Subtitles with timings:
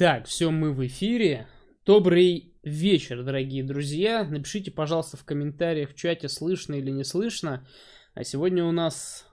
[0.00, 1.46] Так, все, мы в эфире.
[1.84, 4.24] Добрый вечер, дорогие друзья.
[4.24, 7.66] Напишите, пожалуйста, в комментариях в чате, слышно или не слышно.
[8.14, 9.26] А сегодня у нас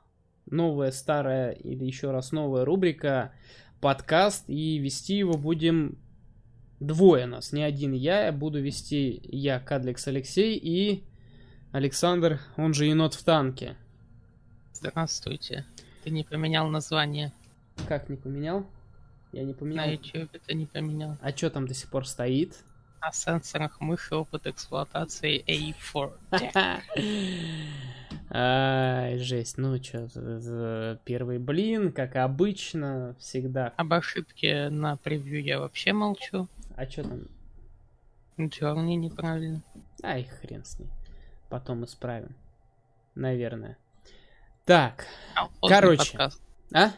[0.45, 3.31] новая, старая или еще раз новая рубрика
[3.79, 4.43] подкаст.
[4.49, 5.97] И вести его будем
[6.81, 8.25] двое нас, не один я.
[8.25, 11.05] Я буду вести я, Кадликс Алексей и
[11.71, 13.77] Александр, он же енот в танке.
[14.73, 15.65] Здравствуйте.
[16.03, 17.31] Ты не поменял название.
[17.87, 18.67] Как не поменял?
[19.31, 19.85] Я не поменял.
[19.85, 21.17] На YouTube ты не поменял.
[21.21, 22.63] А что там до сих пор стоит?
[23.01, 26.13] На сенсорах мыши опыт эксплуатации A4.
[28.29, 29.57] Ай, жесть.
[29.57, 33.73] Ну что, первый блин, как обычно, всегда.
[33.77, 36.47] Об ошибке на превью я вообще молчу.
[36.75, 37.27] А что там?
[38.39, 39.63] Джорни неправильно.
[40.03, 40.89] Ай, хрен с ней.
[41.49, 42.35] Потом исправим.
[43.15, 43.77] Наверное.
[44.65, 46.29] Так, Колхозный короче.
[46.73, 46.91] А?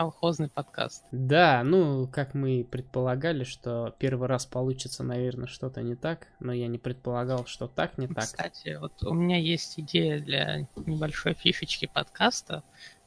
[0.00, 1.04] Колхозный подкаст.
[1.12, 6.54] Да, ну, как мы и предполагали, что первый раз получится, наверное, что-то не так, но
[6.54, 8.24] я не предполагал, что так не так.
[8.24, 12.62] Кстати, вот у меня есть идея для небольшой фишечки подкаста.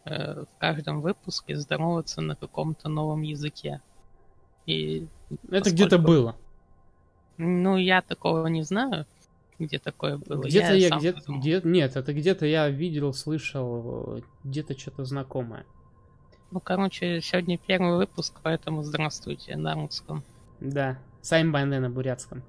[0.06, 3.82] Э, в каждом выпуске здороваться на каком-то новом языке.
[4.68, 5.08] И
[5.50, 6.36] Это где-то поскольку- было.
[7.38, 9.08] Ну, я такого не знаю,
[9.58, 10.44] где такое было.
[10.44, 15.66] Где-то я, сам где-то, где нет, это где-то я видел, слышал, э, где-то что-то знакомое.
[16.54, 20.24] Ну, короче, сегодня первый выпуск, поэтому здравствуйте на русском.
[20.60, 22.44] Да, Сайм Байне на бурятском.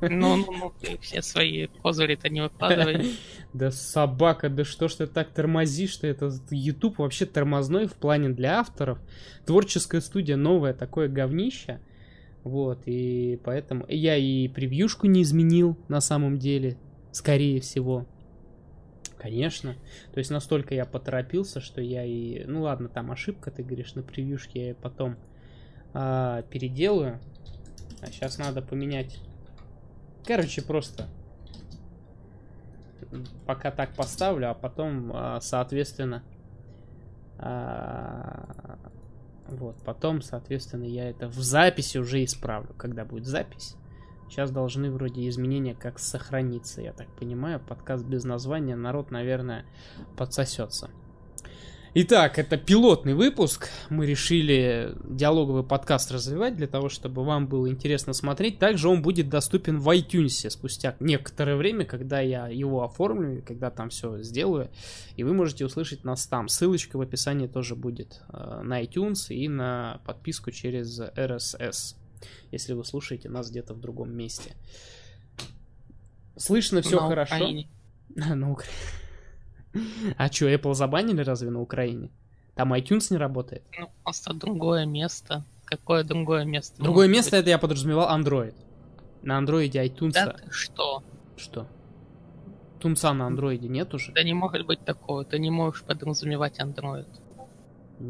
[0.00, 3.16] Ну, ну, ну, ты все свои козыри-то не выкладывай.
[3.52, 6.06] Да собака, да что ж ты так тормозишь-то?
[6.06, 8.98] Это YouTube вообще тормозной в плане для авторов.
[9.44, 11.80] Творческая студия новая, такое говнище.
[12.44, 16.78] Вот, и поэтому я и превьюшку не изменил на самом деле,
[17.10, 18.06] скорее всего.
[19.22, 19.76] Конечно.
[20.12, 22.44] То есть настолько я поторопился, что я и...
[22.44, 25.16] Ну ладно, там ошибка, ты говоришь, на превьюшке я потом
[25.94, 27.20] а, переделаю.
[28.00, 29.20] А сейчас надо поменять.
[30.26, 31.06] Короче, просто
[33.46, 36.24] пока так поставлю, а потом, а, соответственно,
[37.38, 38.76] а,
[39.46, 43.76] вот, потом, соответственно, я это в записи уже исправлю, когда будет запись.
[44.32, 47.60] Сейчас должны вроде изменения как сохраниться, я так понимаю.
[47.60, 49.66] Подкаст без названия, народ, наверное,
[50.16, 50.88] подсосется.
[51.92, 53.68] Итак, это пилотный выпуск.
[53.90, 58.58] Мы решили диалоговый подкаст развивать для того, чтобы вам было интересно смотреть.
[58.58, 63.90] Также он будет доступен в iTunes спустя некоторое время, когда я его оформлю, когда там
[63.90, 64.70] все сделаю.
[65.16, 66.48] И вы можете услышать нас там.
[66.48, 71.96] Ссылочка в описании тоже будет э, на iTunes и на подписку через RSS,
[72.50, 74.54] если вы слушаете нас где-то в другом месте.
[76.36, 77.36] Слышно все На хорошо?
[77.36, 77.68] Украине.
[78.14, 78.76] На Украине.
[80.16, 82.10] А что, Apple забанили разве на Украине?
[82.54, 83.62] Там iTunes не работает?
[83.78, 85.44] Ну, просто другое место.
[85.64, 86.82] Какое другое место?
[86.82, 87.40] Другое место быть?
[87.40, 88.54] это я подразумевал Android.
[89.22, 90.12] На андроиде iTunes.
[90.12, 91.02] Да ты что?
[91.36, 91.66] Что?
[92.80, 94.12] Тунца на андроиде нет уже?
[94.12, 95.24] Да не может быть такого.
[95.24, 97.06] Ты не можешь подразумевать Android.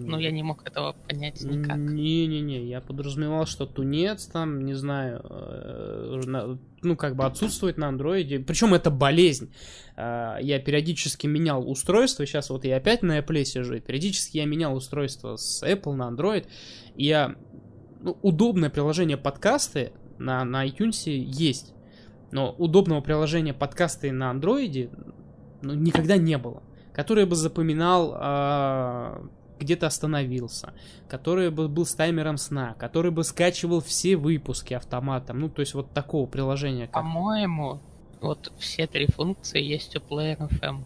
[0.00, 1.76] Ну, я не мог этого понять никак.
[1.76, 8.40] Не-не-не, я подразумевал, что тунец там, не знаю, э, ну, как бы отсутствует на андроиде.
[8.40, 9.52] Причем это болезнь.
[9.96, 14.74] Э, Я периодически менял устройство, сейчас вот я опять на Apple сижу, периодически я менял
[14.74, 16.46] устройство с Apple на Android,
[16.96, 17.36] я...
[18.00, 21.72] Ну, удобное приложение подкасты на, на iTunes есть,
[22.32, 24.90] но удобного приложения подкасты на андроиде
[25.62, 29.30] ну, никогда не было, которое бы запоминал
[29.62, 30.74] где ты остановился,
[31.08, 35.74] который бы был с таймером сна, который бы скачивал все выпуски автоматом, ну, то есть
[35.74, 36.94] вот такого приложения, как...
[36.94, 37.80] По-моему,
[38.20, 40.84] вот все три функции есть у Player FM.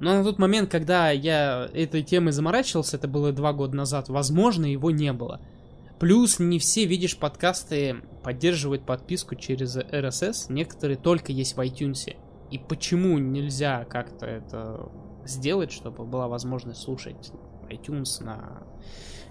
[0.00, 4.64] Но на тот момент, когда я этой темой заморачивался, это было два года назад, возможно,
[4.64, 5.40] его не было.
[5.98, 12.16] Плюс не все, видишь, подкасты поддерживают подписку через RSS, некоторые только есть в iTunes.
[12.50, 14.88] И почему нельзя как-то это
[15.26, 17.30] сделать, чтобы была возможность слушать
[17.70, 18.62] iTunes на...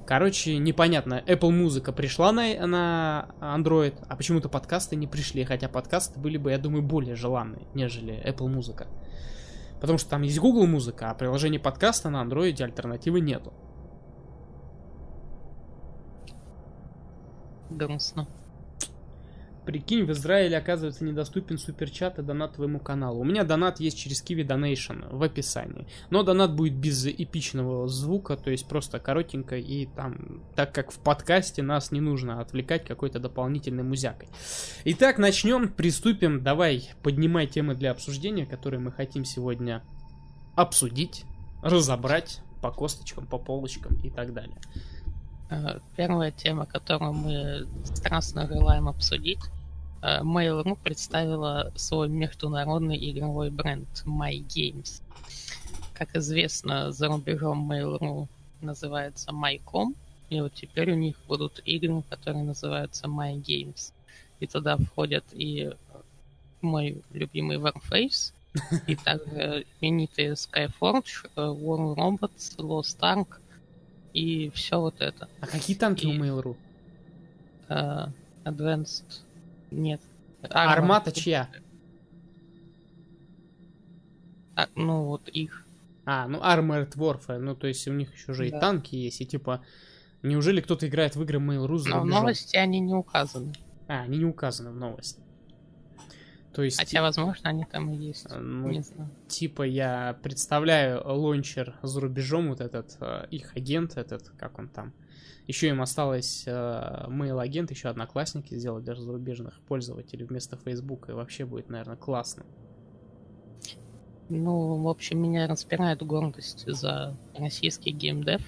[0.05, 1.23] Короче, непонятно.
[1.27, 6.51] Apple музыка пришла на, на Android, а почему-то подкасты не пришли, хотя подкасты были бы,
[6.51, 8.87] я думаю, более желанные, нежели Apple музыка.
[9.79, 13.53] Потому что там есть Google музыка, а приложение подкаста на Android альтернативы нету.
[17.69, 18.27] Грустно.
[19.69, 23.19] Прикинь, в Израиле, оказывается, недоступен суперчат и донат твоему каналу.
[23.19, 25.85] У меня донат есть через Kiwi Donation в описании.
[26.09, 29.57] Но донат будет без эпичного звука, то есть просто коротенько.
[29.57, 34.27] И там, так как в подкасте нас не нужно отвлекать какой-то дополнительной музякой.
[34.85, 36.41] Итак, начнем, приступим.
[36.41, 39.83] Давай, поднимай темы для обсуждения, которые мы хотим сегодня
[40.55, 41.25] обсудить,
[41.61, 44.57] разобрать по косточкам, по полочкам и так далее.
[45.51, 49.37] Э, первая тема, которую мы страстно желаем обсудить.
[50.01, 55.01] Э, Mail.ru представила свой международный игровой бренд My Games.
[55.93, 58.27] Как известно, за рубежом Mail.ru
[58.61, 59.95] называется MyCom,
[60.29, 63.93] и вот теперь у них будут игры, которые называются My Games.
[64.39, 65.71] И туда входят и
[66.61, 68.33] мой любимый Warface,
[68.87, 73.39] и также именитые Skyforge, э, War Robots, Lost Ark
[74.13, 75.27] и все вот это.
[75.39, 76.55] А какие танки и, у Mail.ru?
[77.67, 78.09] Uh,
[78.45, 79.21] Advanced...
[79.71, 80.01] Нет.
[80.41, 81.49] А Армата чья?
[84.55, 85.65] А, ну, вот их.
[86.05, 88.57] А, ну Armored Warfare, ну то есть у них еще же да.
[88.57, 89.63] и танки есть, и типа,
[90.23, 93.53] неужели кто-то играет в игры Mail.ru за Но в новости они не указаны.
[93.87, 95.21] А, они не указаны в новости.
[96.53, 96.79] То есть...
[96.79, 98.25] Хотя, возможно, они там и есть.
[98.29, 99.09] Э, ну, не знаю.
[99.27, 104.93] Типа я представляю лончер за рубежом, вот этот, э, их агент этот, как он там.
[105.49, 106.51] Еще им осталось э,
[107.07, 112.45] mail агент, еще одноклассники сделать для зарубежных пользователей вместо Facebook, и вообще будет, наверное, классно.
[114.29, 118.43] Ну, в общем, меня распирает гордость за российский геймдев.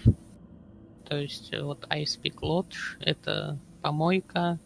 [1.09, 4.59] То есть, вот I Speak Lodge— это помойка,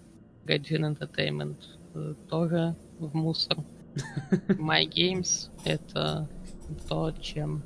[0.43, 3.59] Gaijin Entertainment тоже в мусор.
[4.49, 6.27] My Games— это
[6.89, 7.63] то, чем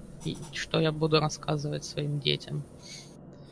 [0.53, 2.63] что я буду рассказывать своим детям.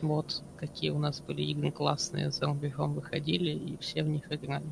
[0.02, 4.66] Вот какие у нас были игры классные за рубежом выходили, и все в них играли.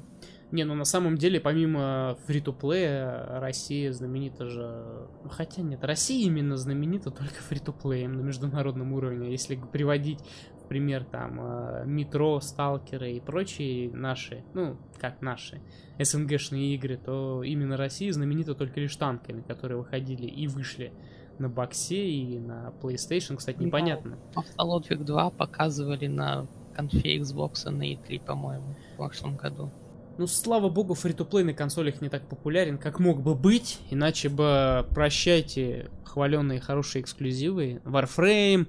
[0.51, 5.07] Не, ну на самом деле, помимо фри то плея Россия знаменита же...
[5.29, 9.31] Хотя нет, Россия именно знаменита только фри то плеем на международном уровне.
[9.31, 10.19] Если приводить
[10.63, 15.61] в пример там э, Метро, Сталкеры и прочие наши, ну, как наши,
[15.99, 20.93] СНГшные игры, то именно Россия знаменита только лишь танками, которые выходили и вышли
[21.39, 24.17] на боксе и на PlayStation, кстати, непонятно.
[24.35, 29.71] Ну, Автологик 2 показывали на конфе Xbox на E3, по-моему, в прошлом году.
[30.17, 34.29] Ну, слава богу, фри то на консолях не так популярен, как мог бы быть, иначе
[34.29, 37.81] бы прощайте хваленные хорошие эксклюзивы.
[37.83, 38.67] Warframe,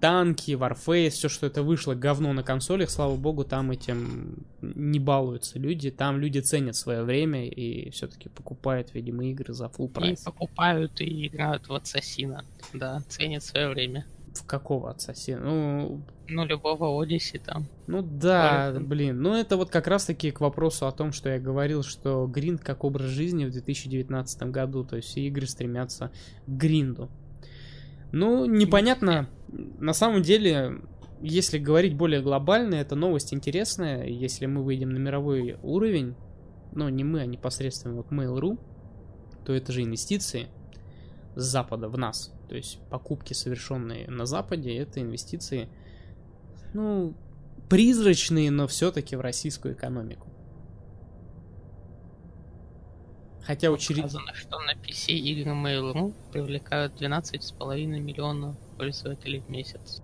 [0.00, 5.58] танки, Warface, все, что это вышло, говно на консолях, слава богу, там этим не балуются
[5.58, 5.90] люди.
[5.90, 10.22] Там люди ценят свое время и все-таки покупают, видимо, игры за full прайс.
[10.22, 14.06] И покупают и играют в Ассасина, да, ценят свое время.
[14.34, 15.40] В какого Ассасина?
[15.40, 17.66] Ну, ну, любого Одиссе там.
[17.88, 18.86] Ну да, Только...
[18.86, 19.20] блин.
[19.20, 22.62] Ну это вот как раз таки к вопросу о том, что я говорил, что гринд
[22.62, 24.84] как образ жизни в 2019 году.
[24.84, 26.12] То есть все игры стремятся
[26.46, 27.10] к гринду.
[28.12, 29.28] Ну, непонятно.
[29.52, 30.80] На самом деле,
[31.20, 34.06] если говорить более глобально, эта новость интересная.
[34.06, 36.14] Если мы выйдем на мировой уровень,
[36.72, 38.58] ну не мы, а непосредственно вот Mail.ru,
[39.44, 40.48] то это же инвестиции
[41.34, 42.32] с Запада в нас.
[42.48, 45.68] То есть покупки, совершенные на Западе, это инвестиции
[46.72, 47.14] ну,
[47.68, 50.28] призрачные, но все-таки в российскую экономику.
[53.42, 54.04] Хотя учредить...
[54.04, 60.02] Сказано, что на PC игры Mail.ru привлекают 12,5 миллионов пользователей в месяц.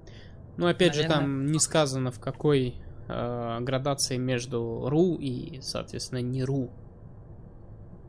[0.57, 1.17] Ну, опять Наверное...
[1.17, 2.77] же, там не сказано, в какой
[3.09, 6.71] э, градации между ру и, соответственно, не ру.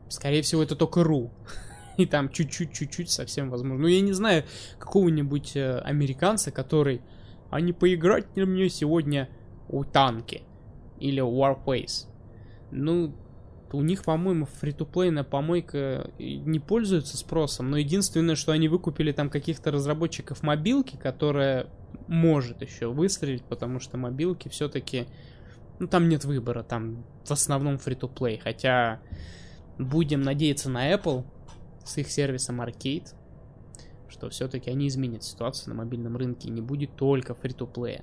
[0.08, 1.30] Скорее всего, это только ру.
[1.96, 3.82] И там чуть-чуть, чуть-чуть совсем возможно.
[3.82, 4.44] Ну, я не знаю
[4.78, 7.02] какого-нибудь э, американца, который
[7.50, 9.28] а не поиграть ли мне сегодня
[9.68, 10.42] у танки
[11.00, 12.06] или Warface.
[12.70, 13.14] Ну,
[13.72, 19.70] у них, по-моему, фри-то-плейная помойка не пользуется спросом, но единственное, что они выкупили там каких-то
[19.70, 21.66] разработчиков мобилки, которая
[22.06, 25.06] может еще выстрелить, потому что мобилки все-таки,
[25.78, 29.00] ну, там нет выбора, там в основном фри-то-плей, хотя
[29.78, 31.24] будем надеяться на Apple
[31.84, 33.08] с их сервисом Arcade,
[34.08, 38.02] что все-таки они изменят ситуацию на мобильном рынке и не будет только фри-то-плея.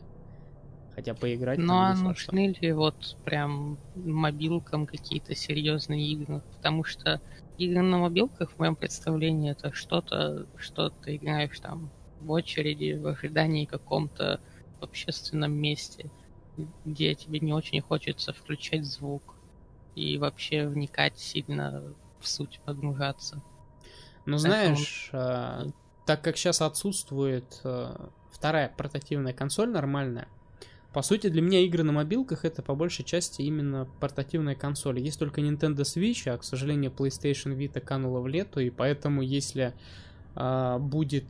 [0.95, 6.41] Хотя поиграть Ну а нужны ли вот прям мобилкам какие-то серьезные игры?
[6.53, 7.21] Потому что
[7.57, 13.07] игры на мобилках, в моем представлении, это что-то, что ты играешь там в очереди, в
[13.07, 14.39] ожидании каком-то
[14.79, 16.11] общественном месте,
[16.85, 19.35] где тебе не очень хочется включать звук
[19.95, 23.41] и вообще вникать сильно в суть, погружаться.
[24.25, 25.73] Ну, знаешь, Поэтому
[26.05, 30.27] так как сейчас отсутствует э, вторая портативная консоль нормальная,
[30.95, 35.01] по сути, для меня игры на мобилках это по большей части именно портативная консоль.
[35.01, 39.73] Есть только Nintendo Switch, а, к сожалению, PlayStation Vita канула в лету, и поэтому, если
[40.37, 41.25] э, будет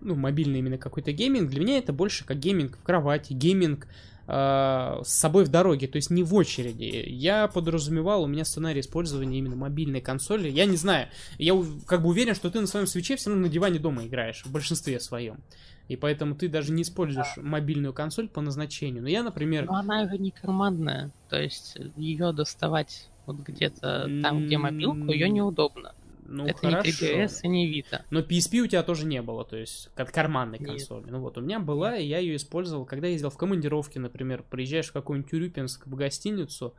[0.00, 3.88] ну, мобильный именно какой-то гейминг, для меня это больше как гейминг в кровати, гейминг
[4.26, 7.04] э, с собой в дороге, то есть не в очереди.
[7.08, 10.48] Я подразумевал, у меня сценарий использования именно мобильной консоли.
[10.48, 11.52] Я не знаю, я
[11.84, 14.46] как бы уверен, что ты на своем Switch е все равно на диване дома играешь,
[14.46, 15.42] в большинстве своем.
[15.88, 17.42] И поэтому ты даже не используешь да.
[17.42, 19.02] мобильную консоль по назначению.
[19.02, 19.64] Но я, например...
[19.66, 21.10] Но она же не карманная.
[21.30, 25.94] То есть ее доставать вот где-то там, где мобилку, ее неудобно.
[26.28, 27.06] Ну, это хорошо.
[27.06, 28.02] не 3DS и не Vita.
[28.10, 31.06] Но PSP у тебя тоже не было, то есть как карманной консоли.
[31.08, 34.88] Ну вот, у меня была, и я ее использовал, когда ездил в командировке, например, приезжаешь
[34.88, 36.74] в какой-нибудь Урюпинск в гостиницу,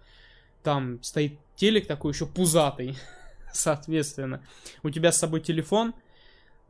[0.61, 2.95] там стоит телек такой еще пузатый,
[3.53, 4.43] соответственно.
[4.83, 5.95] У тебя с собой телефон,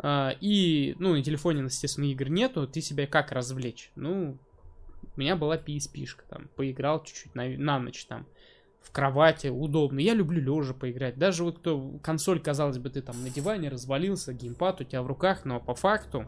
[0.02, 3.92] и, ну, на телефоне, естественно, игр нету, ты себя как развлечь?
[3.96, 4.38] Ну,
[5.16, 8.26] у меня была PSP-шка, там, поиграл чуть-чуть на, на ночь там
[8.82, 10.00] в кровати, удобно.
[10.00, 11.18] Я люблю лежа поиграть.
[11.18, 15.08] Даже вот хоть консоль, казалось бы, ты там на диване развалился, геймпад у тебя в
[15.08, 16.26] руках, но по факту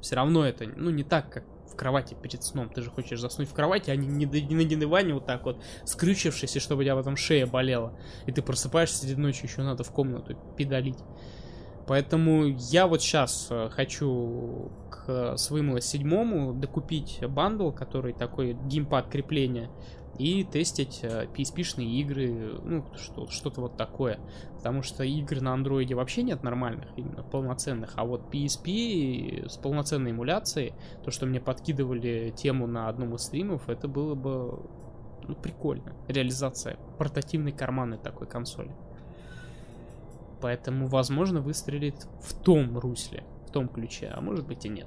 [0.00, 2.68] все равно это, ну, не так, как в кровати перед сном.
[2.68, 5.62] Ты же хочешь заснуть в кровати, а не, не, не на диване вот так вот,
[5.86, 7.98] скрючившись, и чтобы у тебя потом шея болела.
[8.26, 10.98] И ты просыпаешься среди ночи, еще надо в комнату педалить.
[11.90, 19.68] Поэтому я вот сейчас э, хочу к своему седьмому докупить бандл, который такой геймпад крепления
[20.16, 24.20] и тестить PSP-шные э, игры, ну, что, что-то вот такое.
[24.54, 27.94] Потому что игр на андроиде вообще нет нормальных, именно полноценных.
[27.96, 33.68] А вот PSP с полноценной эмуляцией, то, что мне подкидывали тему на одном из стримов,
[33.68, 34.62] это было бы
[35.26, 35.96] ну, прикольно.
[36.06, 38.76] Реализация портативной карманной такой консоли.
[40.40, 44.86] Поэтому, возможно, выстрелит в том русле, в том ключе, а может быть и нет.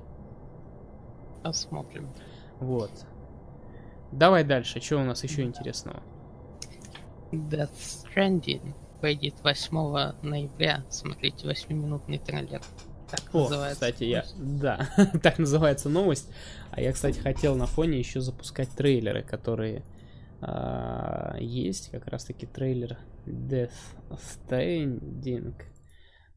[1.43, 2.09] Посмотрим.
[2.59, 2.91] Вот.
[4.11, 6.01] Давай дальше, что у нас еще интересного?
[7.31, 10.83] Death Stranding выйдет 8 ноября.
[10.89, 12.61] Смотрите 8-минутный трейлер.
[13.09, 13.73] Так О, называется.
[13.73, 14.25] кстати, я...
[14.37, 14.87] Да,
[15.21, 16.29] так называется новость.
[16.71, 19.83] А я, кстати, хотел на фоне еще запускать трейлеры, которые
[21.39, 21.89] есть.
[21.91, 23.71] Как раз-таки трейлер Death
[24.09, 25.55] Stranding.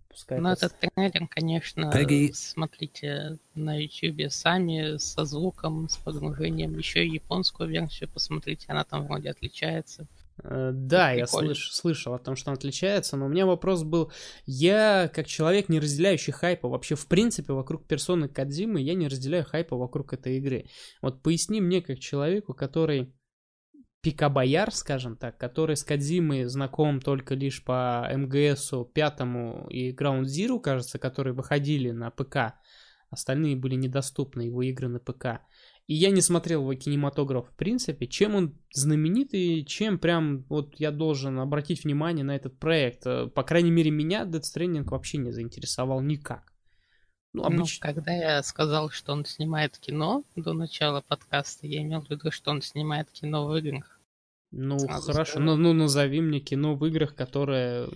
[0.08, 0.66] Пускай ну, это...
[0.66, 2.30] этот трейлер, конечно, Peggy...
[2.32, 6.78] смотрите на YouTube сами, со звуком, с погружением.
[6.78, 10.08] Еще и японскую версию посмотрите, она там вроде отличается.
[10.42, 14.12] Uh, да, я слыш, слышал о том, что он отличается, но у меня вопрос был,
[14.44, 19.44] я как человек, не разделяющий хайпа, вообще в принципе вокруг персоны Кадзимы, я не разделяю
[19.44, 20.66] хайпа вокруг этой игры.
[21.00, 23.14] Вот поясни мне, как человеку, который
[24.02, 30.60] пикабояр, скажем так, который с Кадзимой знаком только лишь по МГСу пятому и Ground Zero,
[30.60, 32.54] кажется, которые выходили на ПК.
[33.10, 35.40] Остальные были недоступны, его игры на ПК.
[35.86, 38.08] И я не смотрел его кинематограф в принципе.
[38.08, 43.04] Чем он знаменит и чем прям вот я должен обратить внимание на этот проект.
[43.04, 46.55] По крайней мере, меня Dead Stranding вообще не заинтересовал никак.
[47.36, 47.64] Ну, обычно...
[47.64, 52.30] ну, когда я сказал, что он снимает кино до начала подкаста, я имел в виду,
[52.30, 54.00] что он снимает кино в играх.
[54.52, 55.38] Ну, Сразу хорошо.
[55.40, 57.88] Ну, ну, назови мне кино в играх, которое...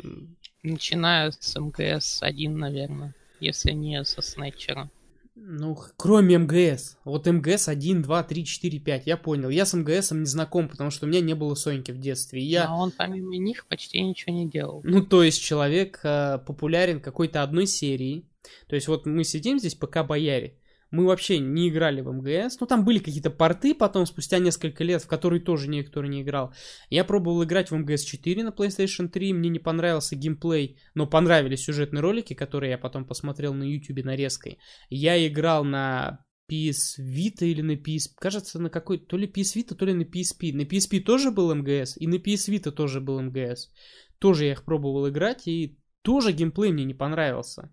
[0.62, 4.90] Начиная с МГС-1, наверное, если не со Снайчера.
[5.35, 6.99] Ну, кроме МГС.
[7.04, 9.06] Вот МГС 1, 2, 3, 4, 5.
[9.06, 9.49] Я понял.
[9.49, 12.42] Я с МГСом не знаком, потому что у меня не было Соньки в детстве.
[12.42, 12.66] я...
[12.66, 14.82] А он помимо них почти ничего не делал.
[14.85, 18.26] Ну, то есть человек э, популярен какой-то одной серии.
[18.68, 20.56] То есть вот мы сидим здесь, пока бояре
[20.90, 22.59] мы вообще не играли в МГС.
[22.61, 26.52] Ну, там были какие-то порты потом, спустя несколько лет, в которые тоже никто не играл.
[26.88, 31.64] Я пробовал играть в МГС 4 на PlayStation 3, мне не понравился геймплей, но понравились
[31.64, 34.59] сюжетные ролики, которые я потом посмотрел на YouTube нарезкой.
[34.88, 38.11] Я играл на PS Vita или на PS...
[38.16, 38.99] Кажется, на какой...
[38.99, 40.52] То ли PS Vita, то ли на PSP.
[40.52, 43.70] На PSP тоже был МГС, и на PS Vita тоже был МГС.
[44.18, 47.70] Тоже я их пробовал играть, и тоже геймплей мне не понравился.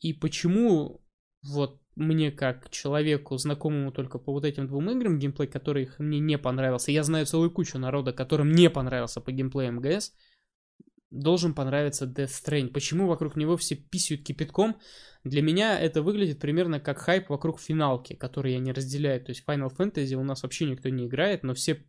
[0.00, 1.02] И почему
[1.42, 6.38] вот мне как человеку, знакомому только по вот этим двум играм, геймплей которых мне не
[6.38, 10.12] понравился, я знаю целую кучу народа, которым не понравился по геймплею МГС,
[11.10, 12.68] должен понравиться Death Stranding.
[12.68, 14.76] Почему вокруг него все писают кипятком?
[15.24, 19.24] Для меня это выглядит примерно как хайп вокруг финалки, который я не разделяю.
[19.24, 21.84] То есть Final Fantasy у нас вообще никто не играет, но все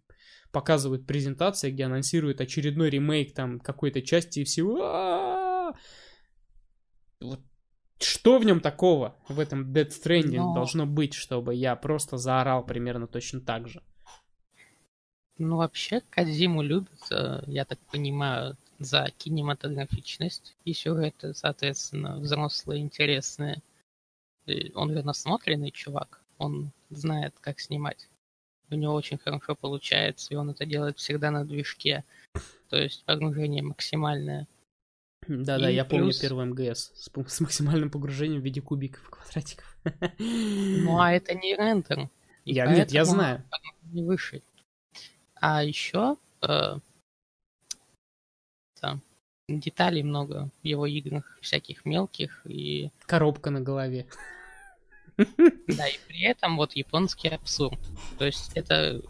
[0.52, 5.74] показывают презентации, где анонсируют очередной ремейк там какой-то части и всего.
[7.20, 7.42] Вот
[8.00, 10.54] что в нем такого, в этом Dead Stranding Но...
[10.54, 13.82] должно быть, чтобы я просто заорал примерно точно так же?
[15.38, 23.62] Ну, вообще, Кадзиму любят, э, я так понимаю, за кинематографичность и сюжеты, соответственно, взрослые, интересные.
[24.76, 28.08] Он же насмотренный чувак, он знает, как снимать.
[28.70, 32.04] У него очень хорошо получается, и он это делает всегда на движке.
[32.70, 34.48] То есть погружение максимальное.
[35.28, 36.00] Да-да, я плюс...
[36.00, 39.78] помню первый МГС с, с максимальным погружением в виде кубиков, квадратиков.
[40.20, 42.10] Ну, а это не рендер.
[42.46, 43.44] Я, нет, я знаю.
[43.92, 44.42] Не выше.
[45.36, 46.78] А еще э,
[48.80, 49.02] там,
[49.50, 52.90] деталей много в его играх, всяких мелких и...
[53.06, 54.08] Коробка на голове.
[55.18, 57.80] Да, и при этом вот японский абсурд.
[58.18, 59.02] То есть это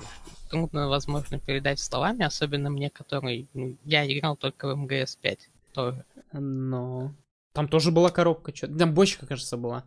[0.49, 3.47] трудно, возможно, передать словами, особенно мне, который...
[3.53, 5.39] Ну, я играл только в МГС-5
[5.77, 6.05] тоже.
[6.33, 7.13] Но...
[7.53, 9.83] Там тоже была коробка, что Там бочка, кажется, была.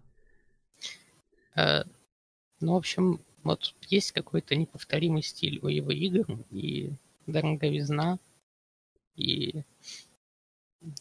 [1.56, 1.82] Э,
[2.61, 6.92] ну, в общем, вот есть какой-то неповторимый стиль у его игр, и
[7.26, 8.18] дороговизна,
[9.16, 9.62] и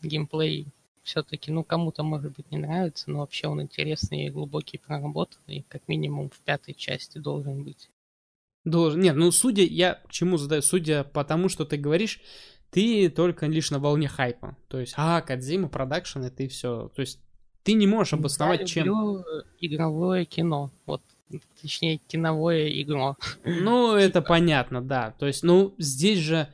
[0.02, 0.68] геймплей
[1.04, 5.88] все-таки, ну, кому-то, может быть, не нравится, но вообще он интересный и глубокий проработанный, как
[5.88, 7.90] минимум в пятой части должен быть.
[8.64, 9.02] Должен.
[9.02, 12.22] Нет, ну, судя, я к чему задаю, судя по тому, что ты говоришь,
[12.72, 14.58] ты только лишь на волне хайпа.
[14.68, 16.92] То есть, а, Кадзима, продакшн, и ты все.
[16.96, 17.20] То есть,
[17.64, 18.86] ты не можешь обосновать, я чем...
[18.86, 19.24] люблю
[19.60, 20.72] игровое кино.
[20.86, 21.02] Вот
[21.62, 23.16] точнее, киновое игро.
[23.46, 25.14] Ну, это понятно, да.
[25.20, 26.52] То есть, ну, здесь же,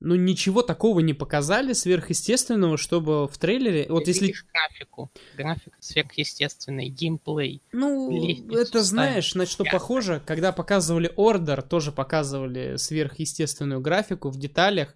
[0.00, 3.86] ну, ничего такого не показали сверхъестественного, чтобы в трейлере...
[3.88, 4.26] Вот Ты если...
[4.26, 5.10] видишь графику.
[5.36, 7.62] Графика сверхъестественный, геймплей.
[7.72, 14.38] Ну, лестницу это знаешь, на что похоже, когда показывали Ордер, тоже показывали сверхъестественную графику в
[14.38, 14.94] деталях,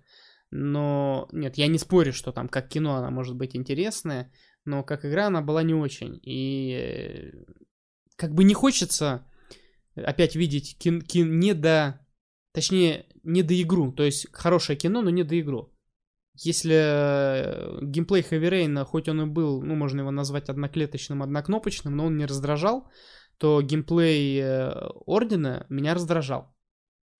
[0.50, 4.30] но нет, я не спорю, что там как кино она может быть интересная,
[4.64, 6.20] но как игра она была не очень.
[6.22, 7.54] И э,
[8.16, 9.26] как бы не хочется
[9.96, 12.00] опять видеть кин, кин- не до...
[12.52, 13.92] Точнее, не до игру.
[13.92, 15.74] То есть хорошее кино, но не до игру.
[16.35, 22.07] Если э, геймплей Rain, хоть он и был, ну, можно его назвать одноклеточным, однокнопочным, но
[22.07, 22.88] он не раздражал,
[23.38, 24.70] то геймплей э,
[25.07, 26.54] Ордена меня раздражал.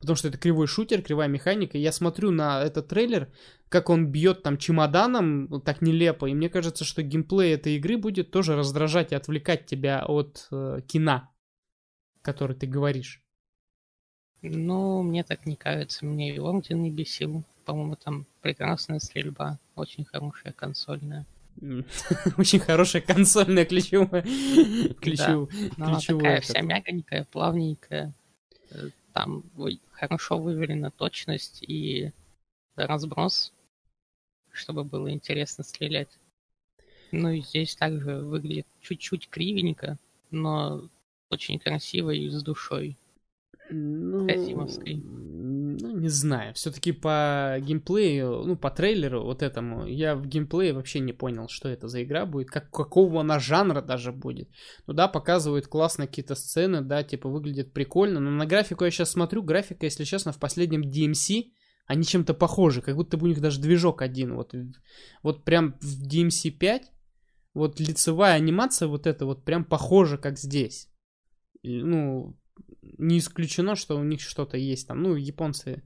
[0.05, 1.79] Потому что это кривой шутер, кривая механика.
[1.79, 3.33] Я смотрю на этот трейлер,
[3.69, 6.27] как он бьет там чемоданом, так нелепо.
[6.27, 10.81] И мне кажется, что геймплей этой игры будет тоже раздражать и отвлекать тебя от э,
[10.87, 11.29] кино,
[12.23, 13.23] который ты говоришь.
[14.43, 16.05] Ну, мне так не кажется.
[16.05, 17.45] Мне и Орден не бесил.
[17.65, 19.59] По-моему, там прекрасная стрельба.
[19.75, 21.25] Очень хорошая консольная.
[22.37, 24.23] Очень хорошая консольная ключевая.
[25.01, 28.13] ключев- Но она ключевое такая вся мягонькая, плавненькая.
[28.71, 29.45] Э, Там
[29.95, 32.13] хорошо выверена точность и
[32.77, 33.53] разброс,
[34.53, 36.19] чтобы было интересно стрелять.
[37.13, 39.99] Ну и здесь также выглядит чуть-чуть кривенько,
[40.31, 40.89] но
[41.31, 42.97] очень красиво и с душой.
[43.71, 45.01] Ну, Казимовской.
[45.81, 46.55] Ну, не знаю.
[46.55, 51.69] Все-таки по геймплею, ну, по трейлеру вот этому, я в геймплее вообще не понял, что
[51.69, 54.49] это за игра будет, как, какого она жанра даже будет.
[54.87, 59.11] Ну да, показывают классно какие-то сцены, да, типа выглядит прикольно, но на графику я сейчас
[59.11, 61.51] смотрю, графика, если честно, в последнем DMC,
[61.87, 64.35] они чем-то похожи, как будто бы у них даже движок один.
[64.35, 64.55] Вот,
[65.23, 66.93] вот прям в DMC 5,
[67.55, 70.89] вот лицевая анимация вот эта вот прям похожа, как здесь.
[71.63, 72.37] Ну,
[72.99, 75.03] не исключено, что у них что-то есть там.
[75.03, 75.83] Ну, японцы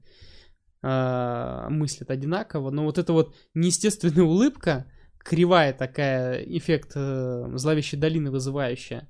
[0.81, 8.31] э, мыслят одинаково, но вот эта вот неестественная улыбка, кривая такая, эффект э, зловещей долины
[8.31, 9.09] вызывающая,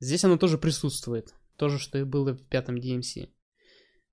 [0.00, 1.34] здесь она тоже присутствует.
[1.56, 3.30] То же, что и было в пятом DMC.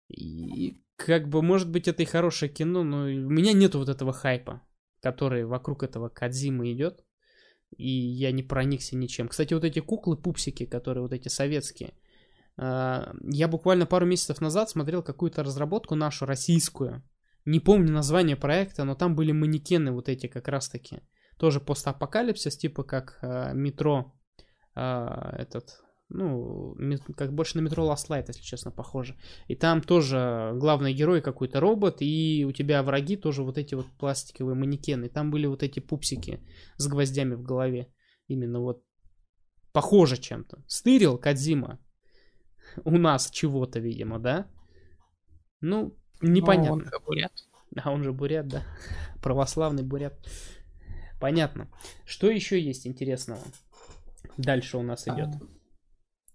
[0.08, 4.14] И как бы, может быть, это и хорошее кино, но у меня нету вот этого
[4.14, 4.62] хайпа,
[5.02, 7.04] который вокруг этого Кадзимы идет.
[7.76, 9.28] И я не проникся ничем.
[9.28, 11.96] Кстати, вот эти куклы-пупсики, которые вот эти советские,
[12.58, 17.04] я буквально пару месяцев назад смотрел какую-то разработку нашу, российскую.
[17.46, 21.02] Не помню название проекта, но там были манекены вот эти как раз-таки.
[21.38, 24.14] Тоже постапокалипсис, типа как а, метро,
[24.76, 26.76] а, этот, ну,
[27.18, 29.18] как больше на метро Last Light, если честно, похоже.
[29.48, 33.88] И там тоже главный герой какой-то робот, и у тебя враги тоже вот эти вот
[34.00, 35.06] пластиковые манекены.
[35.06, 36.40] И там были вот эти пупсики
[36.78, 37.92] с гвоздями в голове.
[38.28, 38.84] Именно вот
[39.74, 40.64] похоже чем-то.
[40.68, 41.80] Стырил Кадзима
[42.84, 44.48] у нас чего-то, видимо, да?
[45.62, 46.70] Ну, непонятно.
[46.70, 47.34] Но он же бурят.
[47.76, 48.64] А он же бурят, да.
[49.22, 50.14] Православный бурят.
[51.20, 51.70] Понятно.
[52.06, 53.42] Что еще есть интересного?
[54.38, 55.30] Дальше у нас идет.
[55.30, 55.40] А,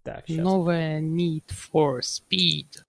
[0.03, 0.45] Так, сейчас.
[0.45, 2.83] Новая Need for Speed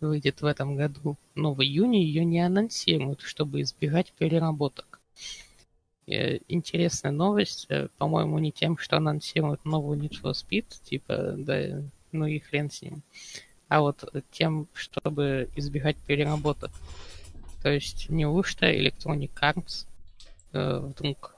[0.00, 1.16] выйдет в этом году.
[1.34, 5.00] Но в июне ее не анонсируют, чтобы избегать переработок.
[6.06, 11.82] Э, Интересная новость, э, по-моему, не тем, что анонсируют новую Need for Speed, типа, да,
[12.16, 13.02] ну и хрен с ним,
[13.68, 16.70] а вот тем, чтобы избегать переработок.
[17.62, 19.86] То есть неужто Electronic Arts
[20.52, 21.34] э, вдруг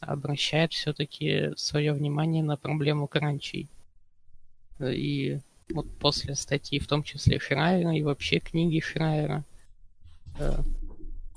[0.00, 3.68] обращает все-таки свое внимание на проблему кранчей.
[4.80, 9.44] И вот после статьи, в том числе Шрайера и вообще книги Шрайера,
[10.38, 10.62] э,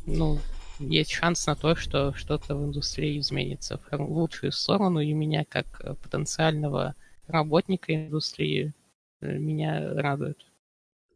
[0.05, 0.39] ну,
[0.79, 5.81] есть шанс на то, что что-то в индустрии изменится в лучшую сторону, и меня как
[5.81, 6.95] э, потенциального
[7.27, 8.73] работника индустрии
[9.21, 10.37] меня радует.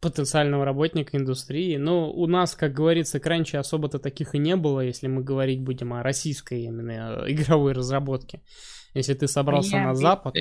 [0.02, 1.78] потенциального работника индустрии.
[1.78, 5.94] Но у нас, как говорится, раньше особо-то таких и не было, если мы говорить будем
[5.94, 8.42] о российской именно э, игровой разработке.
[8.94, 10.36] Если ты собрался на запад...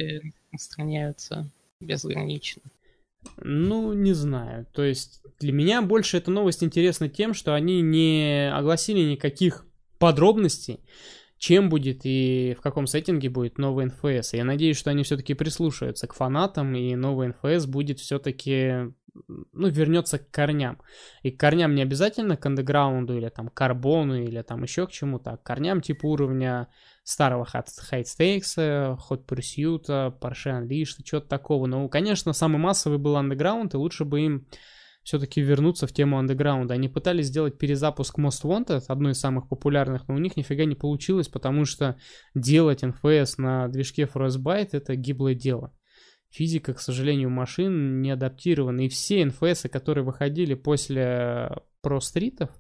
[0.53, 1.51] распространяются
[1.81, 2.63] безгранично.
[3.39, 4.67] Ну, не знаю.
[4.73, 9.67] То есть для меня больше эта новость интересна тем, что они не огласили никаких
[9.99, 10.81] подробностей,
[11.39, 14.33] чем будет и в каком сеттинге будет новый НФС.
[14.33, 18.93] Я надеюсь, что они все-таки прислушаются к фанатам, и новый НФС будет все-таки,
[19.53, 20.81] ну, вернется к корням.
[21.23, 25.33] И к корням не обязательно к андеграунду или там карбону или там еще к чему-то,
[25.33, 26.69] а к корням типа уровня
[27.03, 31.67] старого Stakes, Hot Pursuit, Porsche Unleashed, что-то такого.
[31.67, 34.47] Ну, конечно, самый массовый был Underground, и лучше бы им
[35.05, 36.75] все-таки вернуться в тему андеграунда.
[36.75, 40.75] Они пытались сделать перезапуск Most Wanted, одной из самых популярных, но у них нифига не
[40.75, 41.97] получилось, потому что
[42.35, 45.73] делать NFS на движке Frostbite это гиблое дело.
[46.31, 48.81] Физика, к сожалению, машин не адаптирована.
[48.81, 51.51] И все NFS, которые выходили после
[51.83, 52.51] про-стритов,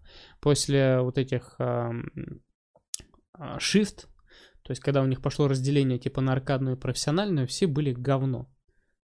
[0.40, 1.90] после вот этих э,
[3.56, 4.06] Shift,
[4.62, 8.53] то есть когда у них пошло разделение типа на аркадную и профессиональную, все были говно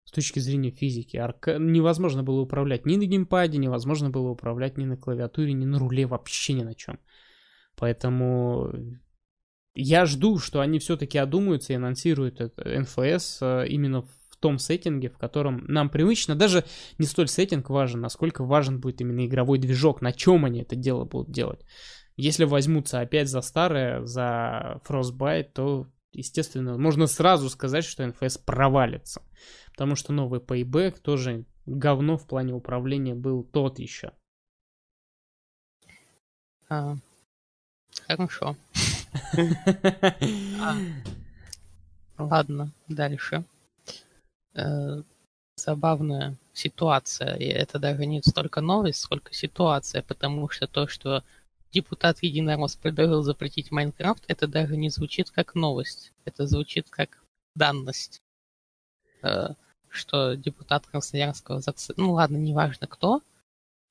[0.06, 1.18] с точки зрения физики.
[1.18, 1.58] Арка...
[1.60, 6.06] Невозможно было управлять ни на геймпаде, невозможно было управлять ни на клавиатуре, ни на руле,
[6.08, 7.00] вообще ни на чем.
[7.76, 8.72] Поэтому
[9.76, 15.18] я жду, что они все-таки одумаются и анонсируют NFS э, именно в том сеттинге, в
[15.18, 16.36] котором нам привычно.
[16.36, 16.66] Даже
[16.98, 21.06] не столь сеттинг важен, насколько важен будет именно игровой движок, на чем они это дело
[21.06, 21.62] будут делать.
[22.16, 29.22] Если возьмутся опять за старое, за Frostbite, то, естественно, можно сразу сказать, что NFS провалится.
[29.72, 34.12] Потому что новый Payback тоже говно в плане управления был тот еще.
[36.70, 36.96] А,
[38.08, 38.56] хорошо.
[40.62, 40.76] А,
[42.18, 43.44] ладно, дальше.
[44.54, 45.02] Э,
[45.56, 47.36] забавная ситуация.
[47.36, 51.24] И это даже не столько новость, сколько ситуация, потому что то, что
[51.72, 56.12] депутат Единорос предложил запретить Майнкрафт, это даже не звучит как новость.
[56.26, 57.24] Это звучит как
[57.56, 58.22] данность.
[59.22, 59.50] Э,
[59.90, 61.92] что депутат Красноярского ЗАГС...
[61.98, 63.22] Ну ладно, неважно кто.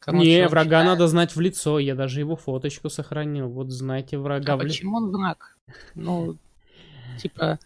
[0.00, 0.86] Короче, не, врага считает...
[0.86, 1.78] надо знать в лицо.
[1.78, 3.48] Я даже его фоточку сохранил.
[3.48, 4.74] Вот знаете врага а в лицо.
[4.74, 5.56] почему он враг?
[5.94, 6.36] Ну,
[7.18, 7.58] типа,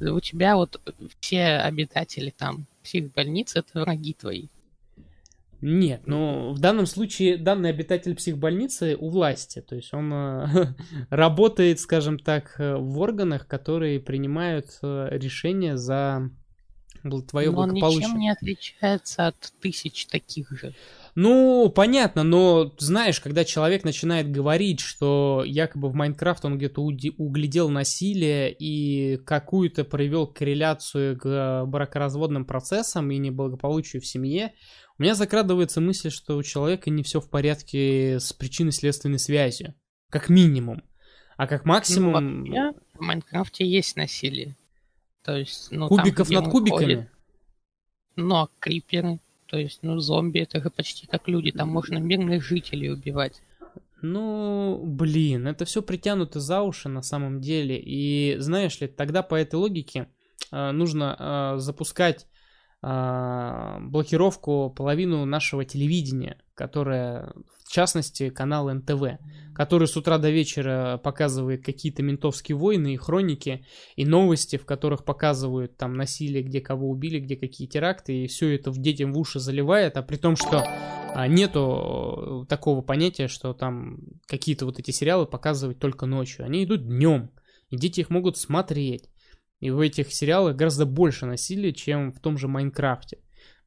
[0.00, 0.80] у тебя вот
[1.20, 4.48] все обитатели там психбольницы это враги твои.
[5.62, 10.74] Нет, ну в данном случае данный обитатель психбольницы у власти, то есть он э,
[11.10, 16.30] работает, скажем так, э, в органах, которые принимают э, решения за
[17.28, 17.88] твое но благополучие.
[17.88, 20.74] он ничем не отличается от тысяч таких же.
[21.14, 27.68] Ну, понятно, но знаешь, когда человек начинает говорить, что якобы в Майнкрафт он где-то углядел
[27.68, 34.52] насилие и какую-то провел корреляцию к бракоразводным процессам и неблагополучию в семье,
[35.00, 39.74] у меня закрадывается мысль, что у человека не все в порядке с причинно-следственной связью.
[40.10, 40.82] Как минимум.
[41.38, 42.44] А как максимум...
[42.44, 44.58] Ну, в Майнкрафте есть насилие.
[45.24, 46.94] То есть, ну, Кубиков там, над кубиками?
[46.96, 47.10] Ходит,
[48.16, 52.44] ну, а криперы, то есть, ну, зомби, это же почти как люди, там можно мирных
[52.44, 53.40] жителей убивать.
[54.02, 57.80] Ну, блин, это все притянуто за уши на самом деле.
[57.82, 60.08] И знаешь ли, тогда по этой логике
[60.52, 62.26] э, нужно э, запускать
[62.82, 67.34] блокировку половину нашего телевидения, которое
[67.70, 69.20] в частности, канал НТВ,
[69.54, 73.64] который с утра до вечера показывает какие-то ментовские войны и хроники,
[73.94, 78.56] и новости, в которых показывают там насилие, где кого убили, где какие теракты, и все
[78.56, 80.64] это в детям в уши заливает, а при том, что
[81.14, 86.44] а, нету такого понятия, что там какие-то вот эти сериалы показывают только ночью.
[86.44, 87.30] Они идут днем,
[87.68, 89.04] и дети их могут смотреть.
[89.60, 93.18] И в этих сериалах гораздо больше насилия, чем в том же Майнкрафте.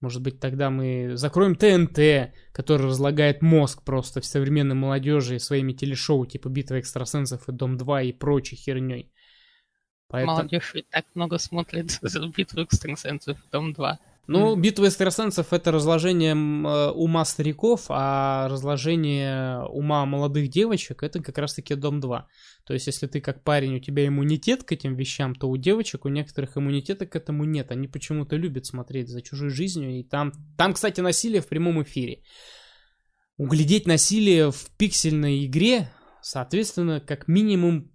[0.01, 6.25] Может быть, тогда мы закроем ТНТ, который разлагает мозг просто в современной молодежи своими телешоу
[6.25, 9.13] типа «Битва экстрасенсов» и «Дом-2» и прочей херней.
[10.09, 10.37] Поэтому...
[10.37, 11.99] Молодежь ведь так много смотрит
[12.35, 13.97] «Битву экстрасенсов» и «Дом-2».
[14.25, 21.37] Ну, битва экстрасенсов это разложение э, ума стариков, а разложение ума молодых девочек это как
[21.37, 22.27] раз-таки Дом 2.
[22.65, 26.05] То есть, если ты как парень, у тебя иммунитет к этим вещам, то у девочек,
[26.05, 27.71] у некоторых иммунитета к этому нет.
[27.71, 29.99] Они почему-то любят смотреть за чужой жизнью.
[29.99, 32.23] И там, там, кстати, насилие в прямом эфире.
[33.37, 37.91] Углядеть насилие в пиксельной игре, соответственно, как минимум,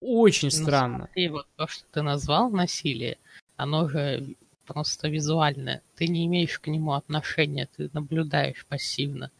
[0.00, 0.98] очень ну, странно.
[1.06, 3.18] Смотри, вот то, что ты назвал насилие,
[3.56, 5.82] оно же просто визуальное.
[5.96, 9.30] Ты не имеешь к нему отношения, ты наблюдаешь пассивно.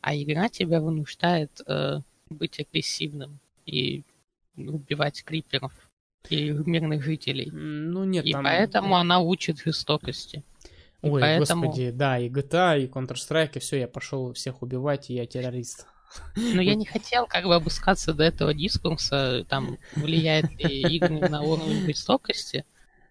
[0.00, 3.38] А игра тебя вынуждает э, быть агрессивным
[3.70, 4.04] и
[4.56, 5.72] убивать криперов
[6.28, 7.50] и мирных жителей.
[7.50, 8.44] Ну нет, и там...
[8.44, 10.44] поэтому она учит жестокости.
[11.02, 11.66] Ой, поэтому...
[11.66, 15.86] господи, да, и GTA, и Counter-Strike, и все, я пошел всех убивать, и я террорист.
[16.36, 21.42] Но я не хотел как бы опускаться до этого дискурса, там, влияет ли игры на
[21.42, 22.64] уровень жестокости.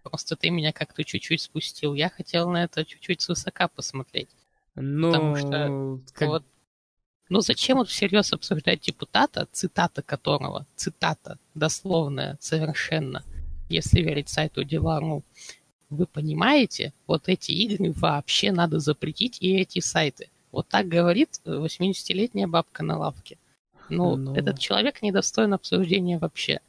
[0.03, 1.93] Просто ты меня как-то чуть-чуть спустил.
[1.93, 4.29] Я хотел на это чуть-чуть свысока посмотреть.
[4.75, 6.43] Ну, Потому что как- вот,
[7.29, 13.23] ну зачем вот всерьез обсуждать депутата, цитата которого, цитата, дословная, совершенно,
[13.69, 15.23] если верить сайту Дела.ру,
[15.89, 20.29] вы понимаете, вот эти игры вообще надо запретить и эти сайты.
[20.51, 23.37] Вот так говорит 80-летняя бабка на лавке.
[23.89, 24.35] Ну, Ну.
[24.35, 26.59] этот человек недостоин обсуждения вообще,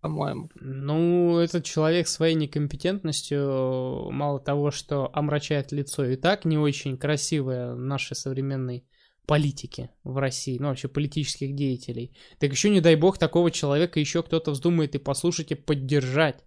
[0.00, 0.50] по-моему.
[0.54, 7.74] Ну, этот человек своей некомпетентностью, мало того, что омрачает лицо и так не очень красивое
[7.74, 8.84] нашей современной
[9.26, 12.16] политики в России, ну вообще политических деятелей.
[12.38, 16.44] Так еще, не дай бог, такого человека еще кто-то вздумает и послушать, и поддержать.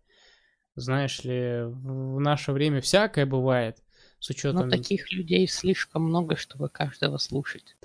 [0.76, 3.78] Знаешь ли, в наше время всякое бывает,
[4.20, 4.70] с Но учетом...
[4.70, 7.76] таких людей слишком много, чтобы каждого слушать.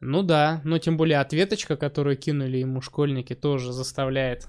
[0.00, 4.46] Ну да, но тем более ответочка, которую кинули ему школьники, тоже заставляет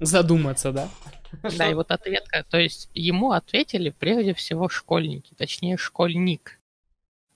[0.00, 0.88] задуматься, да?
[1.56, 6.58] Да, и вот ответка, то есть ему ответили прежде всего школьники, точнее школьник.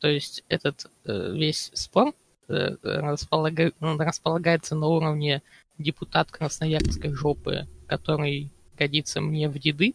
[0.00, 2.14] То есть этот э, весь спор
[2.48, 5.42] э, располага- ну, располагается на уровне
[5.78, 9.94] депутат красноярской жопы, который годится мне в деды,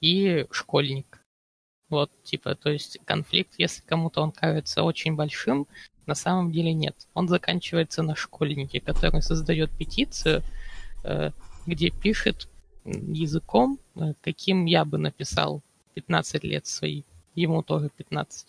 [0.00, 1.20] и школьник.
[1.88, 5.66] Вот, типа, то есть конфликт, если кому-то он кажется очень большим,
[6.06, 6.96] на самом деле нет.
[7.14, 10.42] Он заканчивается на школьнике, который создает петицию,
[11.04, 11.30] э,
[11.66, 12.48] где пишет
[12.84, 15.62] языком, э, каким я бы написал
[15.94, 17.02] 15 лет свои.
[17.34, 18.48] Ему тоже 15.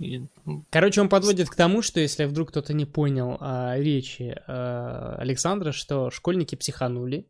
[0.00, 5.16] М, Короче, он подводит к тому, что если вдруг кто-то не понял а, речи а,
[5.18, 7.26] Александра, что школьники психанули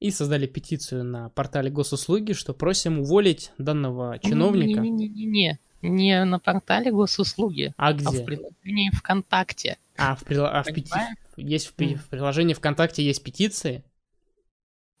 [0.00, 4.80] и создали петицию на портале госуслуги, что просим уволить данного чиновника.
[4.80, 5.58] Не-не-не-не.
[5.82, 8.24] Не на портале госуслуги, А а в где?
[8.24, 9.78] приложении ВКонтакте.
[9.96, 10.90] А, в, прила- а в пети-
[11.36, 13.82] есть в, в приложении ВКонтакте есть петиции.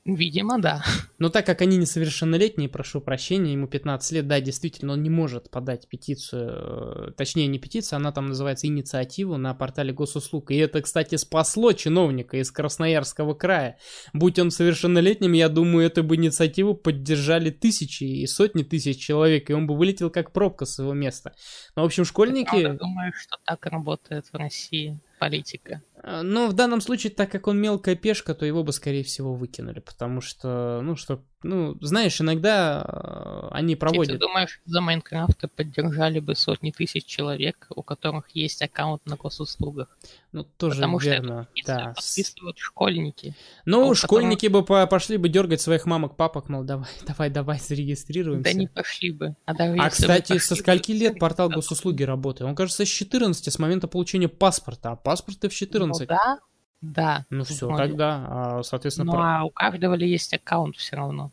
[0.04, 0.82] Видимо, да.
[1.18, 5.48] Но так как они несовершеннолетние, прошу прощения, ему 15 лет, да, действительно, он не может
[5.48, 10.50] подать петицию, э, точнее не петицию, она там называется инициативу на портале госуслуг.
[10.50, 13.78] И это, кстати, спасло чиновника из Красноярского края.
[14.12, 19.52] Будь он совершеннолетним, я думаю, эту бы инициативу поддержали тысячи и сотни тысяч человек, и
[19.52, 21.32] он бы вылетел как пробка с его места.
[21.76, 22.48] Ну, в общем, школьники...
[22.48, 25.80] Правда, думаю, что так работает в России политика.
[26.02, 29.34] Э, Но в данном случае, так как он мелкая пешка, то его бы, скорее всего,
[29.34, 34.18] выкинули, потому что, ну, что, ну, знаешь, иногда э, они И ты проводят...
[34.20, 39.88] думаешь, за Майнкрафта поддержали бы сотни тысяч человек, у которых есть аккаунт на госуслугах?
[40.32, 41.92] Ну, тоже Потому что верно, эту да.
[41.94, 43.34] подписывают школьники.
[43.66, 47.58] Ну, у школьники бы по- пошли бы дергать своих мамок, папок, мол, давай, давай, давай,
[47.58, 48.44] зарегистрируемся.
[48.44, 49.36] Да не пошли бы.
[49.44, 52.48] А, даже А, бы кстати, со пошли бы, скольки лет портал госуслуги работает?
[52.48, 55.91] Он, кажется, с 14, с момента получения паспорта, а паспорт и в 14.
[56.00, 56.40] Ну да,
[56.80, 57.26] да.
[57.30, 57.82] Ну все, Вроде.
[57.82, 61.30] тогда, а, соответственно, Ну про- а у каждого ли есть аккаунт все равно?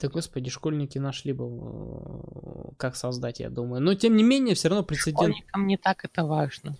[0.00, 3.82] Да, господи, школьники нашли бы, э, как создать, я думаю.
[3.82, 5.34] Но, тем не менее, все равно прецедент...
[5.34, 6.76] Школьникам не так это важно.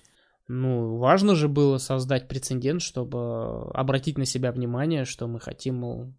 [0.48, 6.12] Ну, важно же было создать прецедент, чтобы обратить на себя внимание, что мы хотим, мол,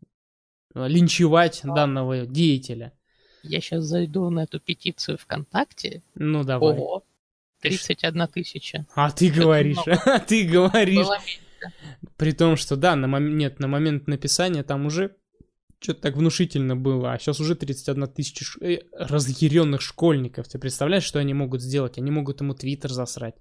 [0.73, 2.93] линчевать данного деятеля.
[3.43, 6.03] Я сейчас зайду на эту петицию ВКонтакте.
[6.15, 6.75] Ну, давай.
[6.75, 7.03] Ого,
[7.61, 8.85] 31 тысяча.
[8.95, 11.07] А ты говоришь, а ты говоришь.
[12.17, 15.15] При том, что да, на мом- нет, на момент написания там уже
[15.79, 20.47] что-то так внушительно было, а сейчас уже 31 тысяча ш- э, разъяренных школьников.
[20.47, 21.97] Ты представляешь, что они могут сделать?
[21.97, 23.35] Они могут ему твиттер засрать.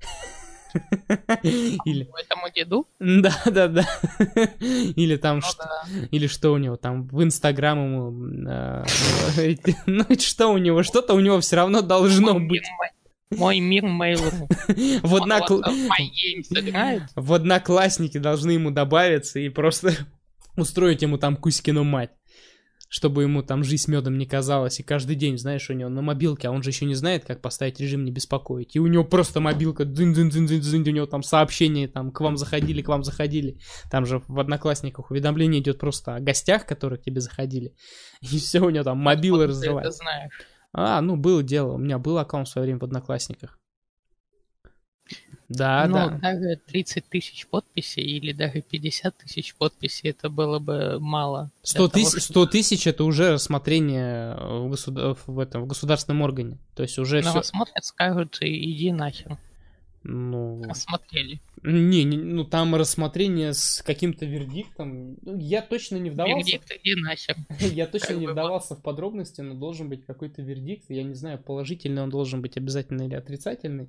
[1.42, 2.08] Или...
[2.22, 2.86] Этому деду?
[2.98, 3.86] Да, да, да.
[4.60, 5.64] Или там Ну что...
[5.64, 5.84] да.
[6.10, 8.46] Или что у него там в Инстаграм ему...
[8.48, 8.84] э,
[9.38, 10.82] эти- Ну, что у него?
[10.82, 12.64] Что-то у него все равно должно быть.
[13.30, 14.46] Мой мир Mail.ru.
[15.02, 15.64] В, однокл- вот
[17.16, 19.92] в Одноклассники должны ему добавиться и просто
[20.56, 22.10] устроить ему там Кузькину мать.
[22.88, 24.78] Чтобы ему там жизнь медом не казалась.
[24.78, 27.42] И каждый день, знаешь, у него на мобилке, а он же еще не знает, как
[27.42, 28.76] поставить режим не беспокоить.
[28.76, 32.12] И у него просто мобилка, дзынь дзынь дзынь дзынь дзынь, у него там сообщения, там,
[32.12, 33.58] к вам заходили, к вам заходили.
[33.90, 37.74] Там же в Одноклассниках уведомление идет просто о гостях, которые к тебе заходили.
[38.20, 40.32] И все, у него там мобилы Откуда ты это знаешь.
[40.78, 41.72] А, ну, было дело.
[41.72, 43.58] У меня был аккаунт в свое время в Одноклассниках.
[45.48, 46.08] Да, ну, да.
[46.18, 51.50] даже 30 тысяч подписей или даже 50 тысяч подписей, это было бы мало.
[51.62, 55.66] для 100 того, тысяч, чтобы- 100 тысяч это уже рассмотрение в, государ- в этом, в
[55.66, 56.58] государственном органе.
[56.74, 57.38] То есть уже На все...
[57.38, 59.38] вас смотрят, скажут, иди нахер.
[60.08, 61.40] Ну, Рассмотрели.
[61.64, 65.16] не, не, ну там рассмотрение с каким-то вердиктом.
[65.22, 66.36] Ну, я точно не вдавался.
[66.52, 67.36] Вердикт, иди нахер.
[67.74, 70.84] Я точно Как не вдавался в подробности, но должен быть какой-то вердикт.
[70.90, 73.88] Я не знаю, положительный он должен быть обязательно или отрицательный.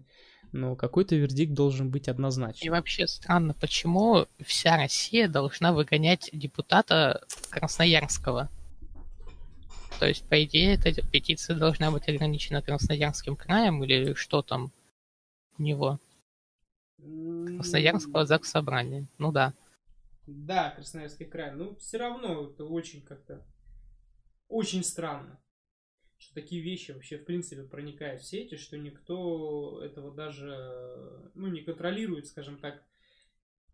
[0.53, 2.71] но какой-то вердикт должен быть И однозначен.
[2.71, 8.49] вообще странно, почему вся Россия должна выгонять депутата Красноярского?
[9.99, 14.71] То есть, по идее, эта петиция должна быть ограничена Красноярским краем или что там
[15.59, 15.99] у него?
[16.97, 19.07] Красноярского ЗАГС собрания.
[19.17, 19.53] Ну да.
[20.25, 21.55] Да, Красноярский край.
[21.55, 23.45] Ну, все равно это очень как-то...
[24.47, 25.39] Очень странно.
[26.17, 31.61] Что такие вещи вообще, в принципе, проникают в сети, что никто этого даже, ну, не
[31.61, 32.83] контролирует, скажем так,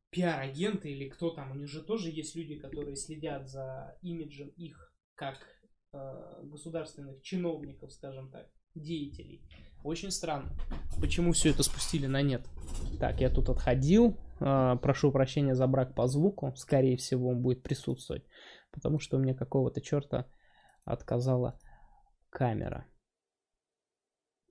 [0.10, 1.52] пиар-агенты или кто там.
[1.52, 5.40] У них же тоже есть люди, которые следят за имиджем их как
[5.94, 9.42] э, государственных чиновников, скажем так, деятелей.
[9.84, 10.50] Очень странно.
[11.00, 12.48] Почему все это спустили на нет?
[13.00, 14.18] Так, я тут отходил.
[14.40, 16.54] Э, прошу прощения за брак по звуку.
[16.56, 18.24] Скорее всего, он будет присутствовать.
[18.72, 20.26] Потому что у меня какого-то черта
[20.86, 21.60] отказала
[22.30, 22.86] камера.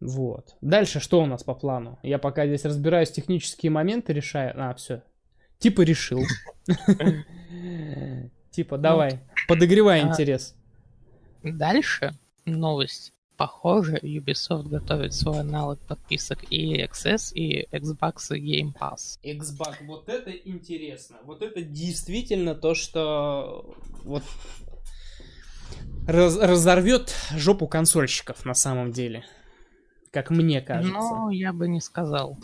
[0.00, 0.56] Вот.
[0.60, 1.98] Дальше что у нас по плану?
[2.02, 4.52] Я пока здесь разбираюсь технические моменты, решаю.
[4.56, 5.02] А, все.
[5.58, 6.22] Типа решил.
[8.50, 10.54] Типа, давай, подогревай а, интерес.
[11.42, 12.12] Дальше
[12.44, 13.14] новость.
[13.36, 19.18] Похоже, Ubisoft готовит свой аналог подписок и Access, и Xbox Game Pass.
[19.24, 21.16] Xbox, вот это интересно.
[21.24, 24.22] Вот это действительно то, что вот
[26.06, 29.24] раз, разорвет жопу консольщиков на самом деле.
[30.10, 30.92] Как мне кажется.
[30.92, 32.38] Ну, я бы не сказал.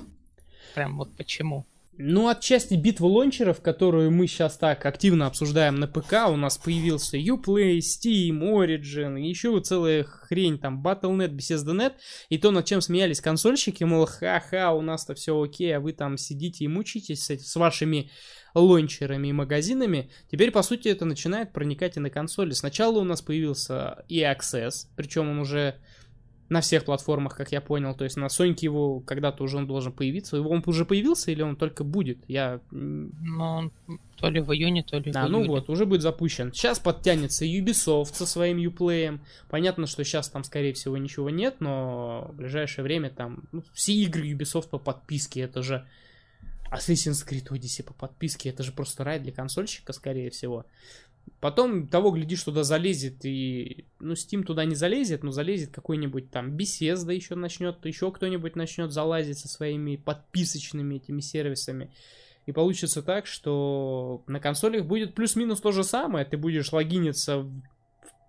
[0.74, 1.66] Прям вот почему.
[2.00, 7.16] Ну, отчасти битва лончеров, которую мы сейчас так активно обсуждаем на ПК, у нас появился
[7.16, 11.94] Uplay, Steam, Origin, еще целая хрень, там, Battle.net, Bethesda.net,
[12.28, 16.18] и то, над чем смеялись консольщики, мол, ха-ха, у нас-то все окей, а вы там
[16.18, 18.12] сидите и мучитесь с, с вашими
[18.54, 22.52] лончерами и магазинами, теперь, по сути, это начинает проникать и на консоли.
[22.52, 25.74] Сначала у нас появился и Access, причем он уже
[26.48, 27.94] на всех платформах, как я понял.
[27.94, 30.40] То есть на Sony его когда-то уже он должен появиться.
[30.40, 32.18] Он уже появился или он только будет?
[32.26, 32.60] Я...
[32.70, 33.72] Ну, он
[34.16, 35.50] то ли в июне, то ли да, в ну июле.
[35.50, 36.52] вот, уже будет запущен.
[36.52, 39.18] Сейчас подтянется Ubisoft со своим Uplay.
[39.48, 43.92] Понятно, что сейчас там, скорее всего, ничего нет, но в ближайшее время там ну, все
[43.92, 45.86] игры Ubisoft по подписке, это же
[46.70, 50.66] Assassin's Creed Odyssey по подписке, это же просто рай для консольщика, скорее всего.
[51.40, 53.86] Потом того, глядишь, туда залезет и...
[54.00, 58.92] Ну, Steam туда не залезет, но залезет какой-нибудь там Bethesda еще начнет, еще кто-нибудь начнет
[58.92, 61.90] залазить со своими подписочными этими сервисами.
[62.46, 66.24] И получится так, что на консолях будет плюс-минус то же самое.
[66.24, 67.50] Ты будешь логиниться в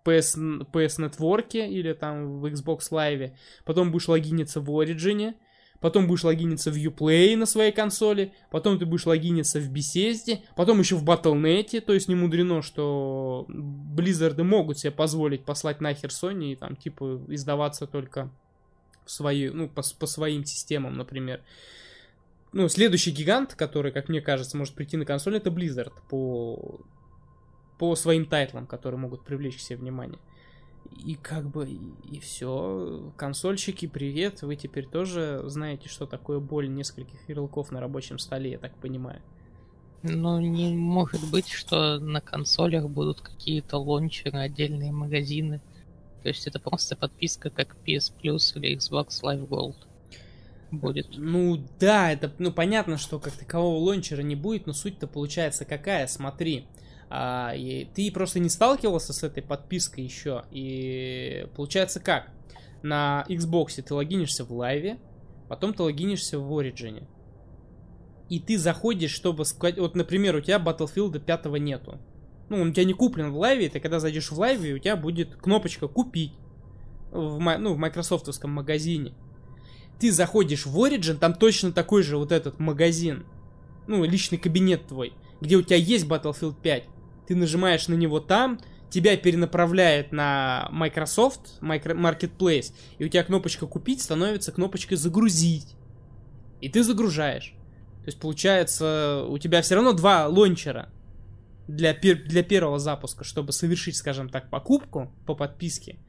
[0.06, 3.32] PS, PS Network или там в Xbox Live,
[3.66, 5.36] потом будешь логиниться в Origin,
[5.80, 10.80] потом будешь логиниться в Uplay на своей консоли, потом ты будешь логиниться в Bethesda, потом
[10.80, 16.54] еще в Battle.net, то есть не мудрено, что Blizzard могут себе позволить послать нахер Sony
[16.54, 18.32] и там типа издаваться только
[19.06, 21.42] в свои, ну, по, по своим системам, например.
[22.52, 26.80] Ну, следующий гигант, который, как мне кажется, может прийти на консоль, это Blizzard по,
[27.78, 30.20] по своим тайтлам, которые могут привлечь к себе внимание.
[31.06, 31.70] И как бы,
[32.12, 33.12] и, все.
[33.16, 34.42] Консольщики, привет.
[34.42, 39.22] Вы теперь тоже знаете, что такое боль нескольких ярлыков на рабочем столе, я так понимаю.
[40.04, 45.62] Ну, не может быть, что на консолях будут какие-то лончеры, отдельные магазины.
[46.24, 49.76] То есть это просто подписка, как PS Plus или Xbox Live Gold
[50.72, 51.08] будет.
[51.18, 56.08] Ну да, это ну понятно, что как такового лончера не будет, но суть-то получается какая,
[56.08, 56.68] смотри.
[57.10, 60.44] А, и ты просто не сталкивался с этой подпиской еще.
[60.52, 62.32] И получается как?
[62.84, 65.00] На Xbox ты логинишься в лайве,
[65.48, 67.08] потом ты логинишься в Origin.
[68.30, 69.80] И ты заходишь, чтобы сказать...
[69.80, 72.00] Вот, например, у тебя Battlefield 5 нету.
[72.50, 74.96] Ну, он у тебя не куплен в лайве, ты когда зайдешь в лайве, у тебя
[74.96, 76.34] будет кнопочка «Купить»
[77.12, 79.14] в, ну, в майкрософтовском магазине.
[80.00, 83.26] Ты заходишь в Origin, там точно такой же вот этот магазин,
[83.88, 86.86] ну, личный кабинет твой, где у тебя есть Battlefield 5
[87.30, 88.60] ты нажимаешь на него там,
[88.90, 95.76] тебя перенаправляет на Microsoft Marketplace, и у тебя кнопочка «Купить» становится кнопочкой «Загрузить».
[96.60, 97.54] И ты загружаешь.
[98.00, 100.90] То есть, получается, у тебя все равно два лончера
[101.68, 106.00] для, пер для первого запуска, чтобы совершить, скажем так, покупку по подписке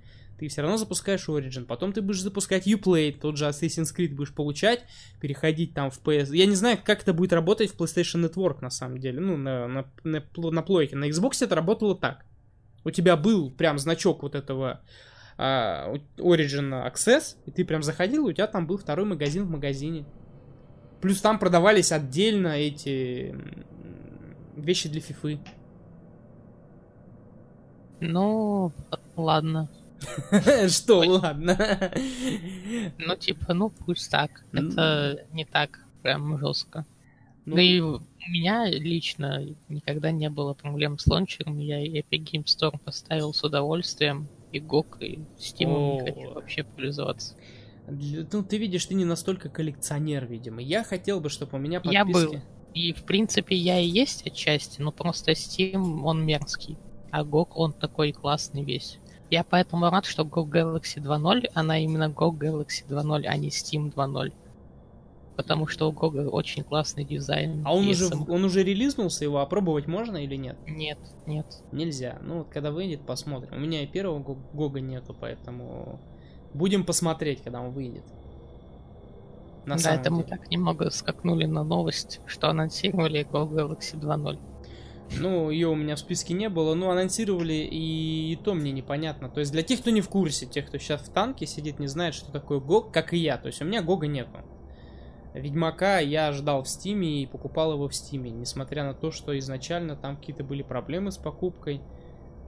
[0.40, 4.32] ты все равно запускаешь Origin, потом ты будешь запускать Uplay, тот же Assassin's Creed будешь
[4.32, 4.84] получать,
[5.20, 6.34] переходить там в PS.
[6.34, 9.68] Я не знаю, как это будет работать в PlayStation Network на самом деле, ну, на,
[9.68, 10.96] на, на, на плойке.
[10.96, 12.24] На Xbox это работало так.
[12.84, 14.80] У тебя был прям значок вот этого
[15.36, 19.50] uh, Origin Access, и ты прям заходил, и у тебя там был второй магазин в
[19.50, 20.06] магазине.
[21.02, 23.36] Плюс там продавались отдельно эти
[24.56, 25.38] вещи для фифы.
[28.00, 28.72] Ну,
[29.16, 29.68] ладно.
[30.68, 31.58] Что, ладно.
[32.98, 34.44] Ну, типа, ну пусть так.
[34.52, 36.86] Это не так прям жестко.
[37.46, 41.58] Ну, Да и у меня лично никогда не было проблем с лончером.
[41.58, 44.28] Я Epic Game Store поставил с удовольствием.
[44.52, 47.36] И GOG, и Steam не хочу вообще пользоваться.
[47.86, 50.60] Ну, ты видишь, ты не настолько коллекционер, видимо.
[50.60, 51.96] Я хотел бы, чтобы у меня подписки...
[51.96, 52.34] Я был.
[52.74, 56.78] И, в принципе, я и есть отчасти, но просто Steam, он мерзкий.
[57.10, 58.98] А GOG, он такой классный весь.
[59.30, 63.92] Я поэтому рад, что GOG Galaxy 2.0, она именно GOG Galaxy 2.0, а не Steam
[63.94, 64.32] 2.0.
[65.36, 67.62] Потому что у GOG очень классный дизайн.
[67.64, 70.56] А он уже, сам- он уже релизнулся, его опробовать можно или нет?
[70.66, 71.46] Нет, нет.
[71.72, 72.18] Нельзя.
[72.22, 73.54] Ну вот когда выйдет, посмотрим.
[73.56, 76.00] У меня и первого Го- Гога нету, поэтому
[76.52, 78.04] будем посмотреть, когда он выйдет.
[79.64, 80.28] На да, это мы деле.
[80.36, 84.38] так немного скакнули на новость, что анонсировали GOG Galaxy 2.0.
[85.18, 89.28] Ну, ее у меня в списке не было, но анонсировали, и, и то мне непонятно.
[89.28, 91.88] То есть для тех, кто не в курсе, тех, кто сейчас в танке сидит, не
[91.88, 93.36] знает, что такое GOG, как и я.
[93.36, 94.38] То есть у меня GOG а нету.
[95.34, 99.10] Ведьмака я ждал в Steam е и покупал его в Steam е, несмотря на то,
[99.10, 101.80] что изначально там какие-то были проблемы с покупкой.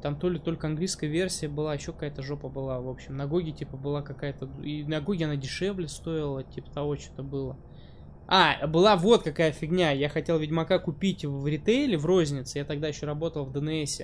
[0.02, 2.80] Там то ли только английская версия была, еще какая-то жопа была.
[2.80, 4.48] В общем, на GOG е типа была какая-то...
[4.62, 7.56] И на GOG е она дешевле стоила, типа того что-то было.
[8.34, 9.90] А, была вот какая фигня.
[9.90, 12.60] Я хотел Ведьмака купить в ритейле, в рознице.
[12.60, 14.00] Я тогда еще работал в ДНС.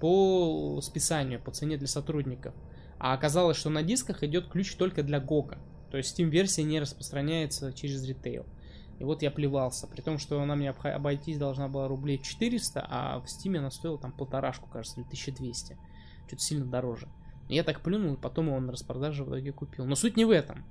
[0.00, 2.54] По списанию, по цене для сотрудников.
[2.98, 5.58] А оказалось, что на дисках идет ключ только для Гога.
[5.90, 8.46] То есть Steam версия не распространяется через ритейл.
[9.00, 9.86] И вот я плевался.
[9.86, 13.98] При том, что она мне обойтись должна была рублей 400, а в Steam она стоила
[13.98, 15.76] там полторашку, кажется, или 1200.
[16.26, 17.06] Что-то сильно дороже.
[17.50, 19.84] Я так плюнул, и потом его на распродаже в итоге купил.
[19.84, 20.64] Но суть не в этом.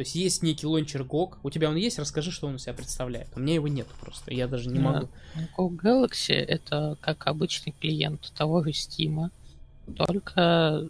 [0.00, 1.36] То есть есть некий лончер GOG.
[1.42, 1.98] У тебя он есть?
[1.98, 3.28] Расскажи, что он из себя представляет.
[3.36, 4.32] У меня его нет просто.
[4.32, 5.10] Я даже не могу.
[5.58, 9.28] GOG Galaxy это как обычный клиент того же Steam,
[9.94, 10.88] только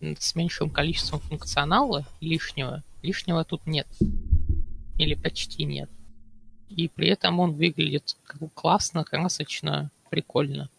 [0.00, 2.84] с меньшим количеством функционала лишнего.
[3.02, 3.88] Лишнего тут нет.
[4.96, 5.90] Или почти нет.
[6.68, 8.16] И при этом он выглядит
[8.54, 10.70] классно, красочно, прикольно.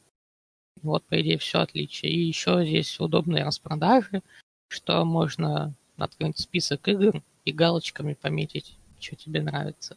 [0.82, 2.13] Вот, по идее, все отличие.
[2.13, 4.22] И еще здесь удобные распродажи,
[4.70, 9.95] что можно открыть список игр и галочками пометить, что тебе нравится.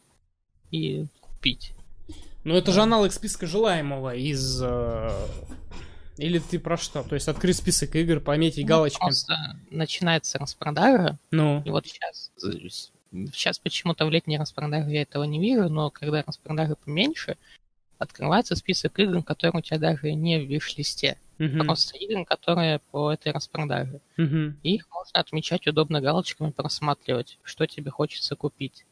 [0.70, 1.72] И купить.
[2.44, 4.62] Ну это же аналог списка желаемого из...
[4.62, 5.26] э,
[6.16, 7.02] Или ты про что?
[7.02, 9.08] То есть открыть список игр, пометить Ну, галочками.
[9.08, 9.36] Просто
[9.70, 12.30] начинается распродажа, Ну, и вот сейчас,
[13.32, 17.36] сейчас почему-то в летней распродаже я этого не вижу, но когда распродажи поменьше,
[18.00, 21.18] открывается список игр, которые у тебя даже не в виш-листе.
[21.38, 24.00] мгм, Просто игры, которые по этой распродаже.
[24.62, 28.86] И их можно отмечать удобно галочками, просматривать, что тебе хочется купить.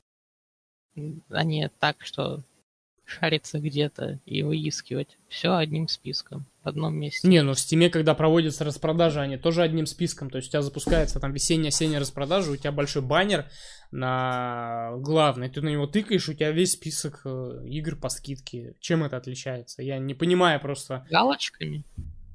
[1.31, 2.43] А не так, что
[3.05, 5.19] шариться где-то и выискивать.
[5.29, 7.27] Все одним списком, одном месте.
[7.27, 10.31] Не, ну в Стиме, когда проводятся распродажи, они тоже одним списком.
[10.31, 13.47] То есть у тебя запускается там весенняя-осенняя распродажа, у тебя большой баннер
[13.91, 18.75] на главный, ты на него тыкаешь, у тебя весь список э, игр по скидке.
[18.81, 19.83] Чем это отличается?
[19.83, 21.07] Я не понимаю просто.
[21.11, 21.85] галочками,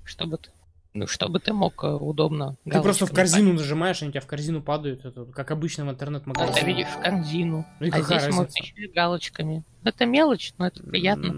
[0.03, 0.49] чтобы ты,
[0.95, 4.27] ну, чтобы ты мог э, удобно Ты просто в корзину нажимаешь, они у тебя в
[4.27, 6.59] корзину падают, это как обычно в интернет-магазине.
[6.59, 8.63] Ты видишь корзину, Ну и а здесь можно разница?
[8.63, 9.63] еще и галочками.
[9.83, 11.33] Это мелочь, но это приятно.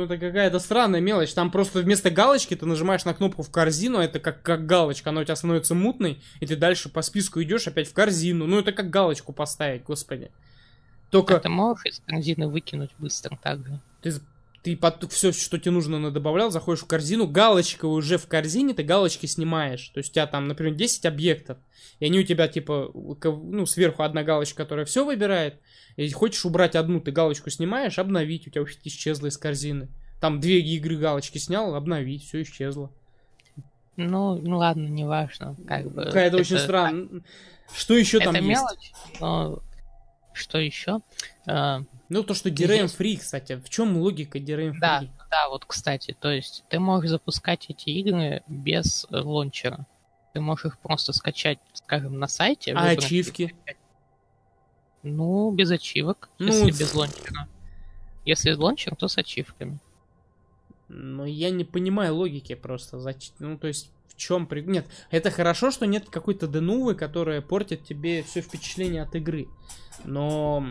[0.00, 1.34] Ну, это какая-то странная мелочь.
[1.34, 5.10] Там просто вместо галочки ты нажимаешь на кнопку в корзину, а это как, как галочка,
[5.10, 8.46] она у тебя становится мутной, и ты дальше по списку идешь опять в корзину.
[8.46, 10.30] Ну, это как галочку поставить, господи.
[11.10, 13.78] Только А ты можешь из корзины выкинуть быстро также.
[14.00, 14.12] ты,
[14.62, 19.26] ты все, что тебе нужно, добавлял, заходишь в корзину, галочка уже в корзине, ты галочки
[19.26, 19.88] снимаешь.
[19.88, 21.58] То есть у тебя там, например, 10 объектов,
[21.98, 25.60] и они у тебя типа, ну, сверху одна галочка, которая все выбирает.
[25.96, 29.88] Если хочешь убрать одну, ты галочку снимаешь, обновить, у тебя вообще исчезло из корзины.
[30.20, 32.90] Там две игры галочки снял, обновить, все исчезло.
[33.96, 35.56] Ну, ну ладно, неважно.
[35.66, 37.22] Как бы, Какая-то очень странно.
[37.74, 38.48] Что еще там это есть?
[38.48, 39.62] мелочь, но
[40.32, 41.00] что еще?
[41.46, 42.86] А, Ну, то, что DRM.
[42.86, 43.56] Free, кстати.
[43.56, 44.80] В чем логика DRM Free?
[44.80, 49.86] Да, да, вот, кстати, то есть ты можешь запускать эти игры без э, лончера.
[50.32, 52.72] Ты можешь их просто скачать, скажем, на сайте.
[52.72, 53.54] А ачивки?
[55.02, 57.48] Ну, без ачивок, Ну, если без лончера.
[58.24, 59.78] Если с лончером, то с ачивками.
[60.88, 63.00] Но я не понимаю логики просто.
[63.38, 63.90] Ну, то есть,
[64.20, 64.60] чем при...
[64.60, 69.48] Нет, это хорошо, что нет какой-то денувы, которая портит тебе все впечатление от игры.
[70.04, 70.64] Но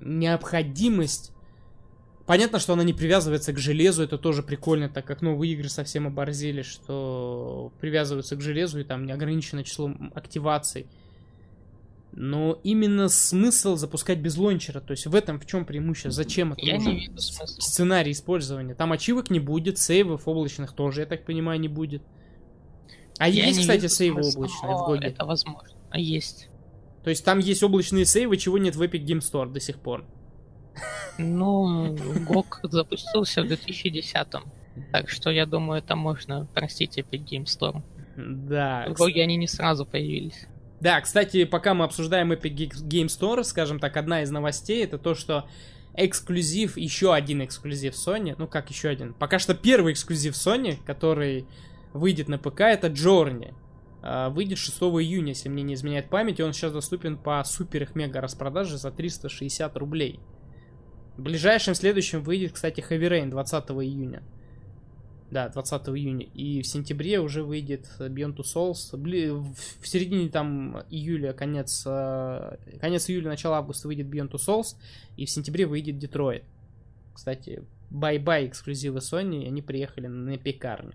[0.00, 1.32] необходимость...
[2.24, 6.06] Понятно, что она не привязывается к железу, это тоже прикольно, так как новые игры совсем
[6.06, 10.86] оборзели, что привязываются к железу и там неограниченное число активаций.
[12.14, 16.60] Но именно смысл запускать без лончера, то есть в этом в чем преимущество, зачем это
[16.60, 16.90] Я нужно?
[16.90, 17.60] не вижу смысла.
[17.60, 18.74] сценарий использования.
[18.74, 22.02] Там ачивок не будет, сейвов облачных тоже, я так понимаю, не будет.
[23.18, 25.06] А Я есть, кстати, вижу сейвы облачные в GOG е?
[25.08, 25.70] Это возможно.
[25.90, 26.48] А Есть.
[27.02, 30.04] То есть там есть облачные сейвы, чего нет в Epic Game Store до сих пор.
[31.18, 31.96] Ну,
[32.26, 34.44] GOG запустился в 2010-м.
[34.92, 37.82] Так что я думаю, это можно простить Epic Game Store.
[38.16, 38.86] Да.
[38.88, 40.46] В GOG е они не сразу появились.
[40.82, 45.14] Да, кстати, пока мы обсуждаем Epic Game Store, скажем так, одна из новостей это то,
[45.14, 45.48] что
[45.94, 51.46] эксклюзив, еще один эксклюзив Sony, ну как еще один, пока что первый эксклюзив Sony, который
[51.92, 53.54] выйдет на ПК, это Journey.
[54.02, 57.84] А, Выйдет 6 июня, если мне не изменяет память, и он сейчас доступен по супер
[57.84, 60.18] их мега распродаже за 360 рублей.
[61.16, 64.24] В ближайшем следующем выйдет, кстати, Heavy Rain 20 июня.
[65.32, 66.26] Да, 20 июня.
[66.26, 68.94] И в сентябре уже выйдет Beyond Two Souls.
[69.80, 74.76] В середине там июля, конец, э, конец июля, начало августа выйдет Beyond Two Souls.
[75.16, 76.44] И в сентябре выйдет Детройт.
[77.14, 80.92] Кстати, bye-bye эксклюзивы Sony, они приехали на пекарню.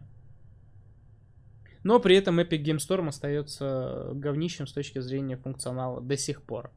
[1.84, 6.70] Но при этом Epic Game Store остается говнищем с точки зрения функционала до сих пор.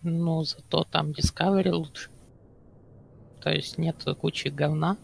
[0.00, 2.08] Ну, зато там Discovery лучше.
[3.42, 4.96] То есть нет кучи говна.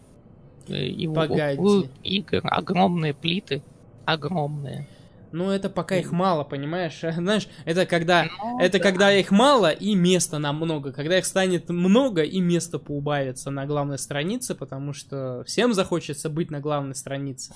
[0.67, 1.89] Э, И у- Погоди.
[2.03, 3.61] игр огромные плиты.
[4.05, 4.87] Огромные.
[5.31, 6.99] Ну, это пока их мало, понимаешь?
[7.17, 8.83] Знаешь, это когда Ну, Это да.
[8.83, 10.93] когда их мало и места нам много.
[10.93, 16.51] Когда их станет много и место поубавится на главной странице, потому что всем захочется быть
[16.51, 17.53] на главной странице.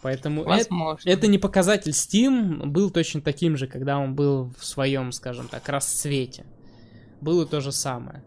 [0.00, 0.66] Поэтому это,
[1.04, 5.68] это не показатель Steam был точно таким же, когда он был в своем, скажем так,
[5.68, 6.44] расцвете.
[7.20, 8.22] Было то же самое.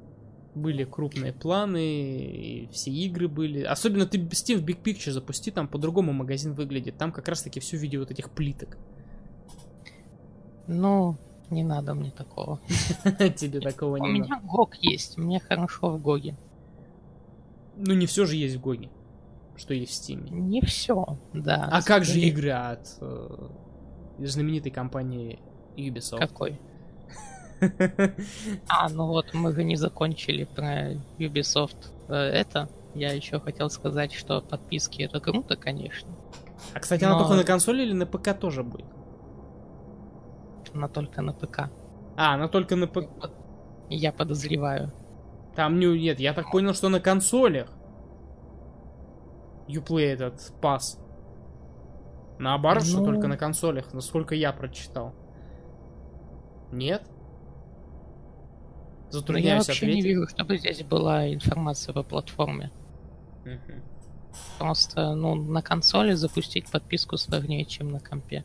[0.56, 3.62] Были крупные планы, и все игры были.
[3.62, 6.98] Особенно ты Steam в Big Picture запусти, там по-другому магазин выглядит.
[6.98, 8.78] Там как раз-таки все в виде вот этих плиток.
[10.68, 11.18] Ну,
[11.50, 12.60] не надо мне такого.
[13.36, 14.34] Тебе такого У не надо.
[14.34, 15.18] меня ГОГ есть.
[15.18, 16.38] Мне хорошо в ГОГе.
[17.78, 18.90] Ну, не все же есть в GOG е,
[19.58, 20.30] что есть в Steam е.
[20.30, 21.68] Не все, да.
[21.70, 23.48] А как же игры от э,
[24.20, 25.40] знаменитой компании
[25.76, 26.20] Ubisoft?
[26.20, 26.60] Какой?
[28.68, 31.92] А, ну вот мы же не закончили про Ubisoft.
[32.10, 36.10] Э, Это я еще хотел сказать, что подписки это круто, конечно,
[36.74, 38.86] А, кстати, она только на консоли или на ПК тоже будет?
[40.74, 41.70] но только на ПК.
[42.18, 43.30] А, она только на ПК.
[43.90, 44.92] Я подозреваю.
[45.56, 45.86] Там не...
[45.98, 47.70] Нет, я так понял, что на консолях.
[49.70, 51.00] Uplay этот пас.
[52.40, 53.06] Наоборот, что Ну.
[53.06, 55.14] только на консолях, насколько я прочитал.
[56.74, 57.10] Нет?
[59.16, 60.06] Но я Затрудняюсь вообще не ответить.
[60.10, 62.72] вижу, чтобы здесь была информация по платформе.
[63.46, 63.82] Мгм.
[64.60, 68.44] Просто, ну, на консоли запустить подписку сложнее, чем на компе.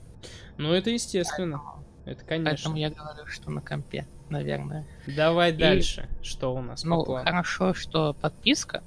[0.59, 1.61] Ну, это естественно.
[2.05, 2.51] Это конечно.
[2.51, 4.87] Поэтому я говорю, что на компе, наверное.
[5.07, 6.09] Давай дальше.
[6.23, 8.83] Что у нас Ну, хорошо, что подписка,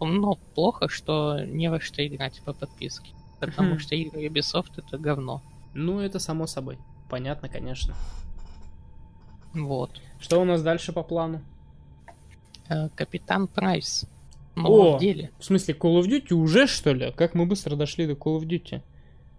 [0.00, 3.10] но плохо, что не во что играть по подписке.
[3.40, 5.42] Потому что игры Ubisoft это говно.
[5.74, 6.78] Ну, это само собой.
[7.10, 7.94] Понятно, конечно.
[9.54, 10.00] Вот.
[10.20, 11.42] Что у нас дальше по плану?
[12.68, 14.06] Э, Капитан Прайс.
[14.56, 14.96] О!
[14.96, 15.30] в деле.
[15.38, 17.12] В смысле, Call of Duty уже, что ли?
[17.12, 18.82] Как мы быстро дошли до Call of Duty?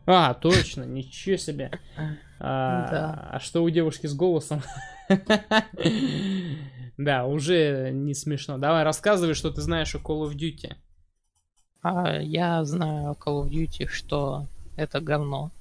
[0.06, 1.72] А, точно, ничего себе.
[2.40, 3.30] А, Да.
[3.34, 4.62] а что у девушки с голосом?
[6.98, 8.58] Да, уже не смешно.
[8.58, 10.76] Давай, рассказывай, что ты знаешь о Call of Duty.
[11.82, 14.48] А, я знаю о Call of Duty, что
[14.78, 15.52] это говно.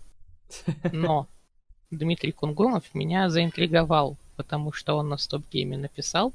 [0.92, 1.26] Но
[1.90, 6.32] Дмитрий Кунгуров меня заинтриговал, потому что он на стоп-гейме написал,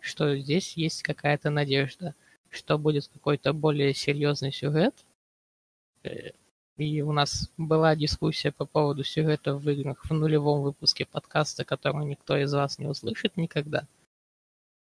[0.00, 2.14] что здесь есть какая-то надежда,
[2.50, 4.94] что будет какой-то более серьезный сюжет.
[6.02, 6.30] Э,
[6.76, 12.04] И у нас была дискуссия по поводу сюжета в играх в нулевом выпуске подкаста, который
[12.06, 13.86] никто из вас не услышит никогда.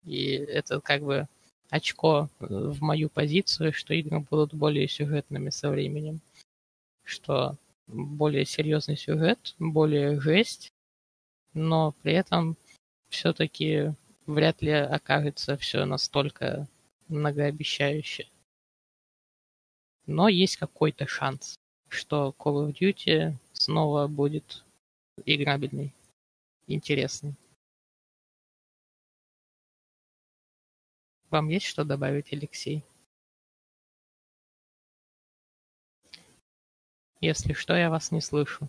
[0.05, 1.27] И это как бы
[1.69, 6.21] очко э, в мою позицию, что игры будут более сюжетными со временем.
[7.05, 7.57] Что
[7.89, 10.71] более серьезный сюжет, более жесть,
[11.55, 12.57] но при этом
[13.09, 13.93] все-таки
[14.27, 16.69] вряд ли окажется все настолько
[17.09, 18.29] многообещающе.
[20.07, 21.57] Но есть какой-то шанс,
[21.89, 24.65] что Call of Duty снова будет
[25.27, 25.93] играбельный,
[26.67, 27.35] интересный.
[31.31, 32.83] Вам есть что добавить, Алексей?
[37.21, 38.69] Если что, я вас не слышу.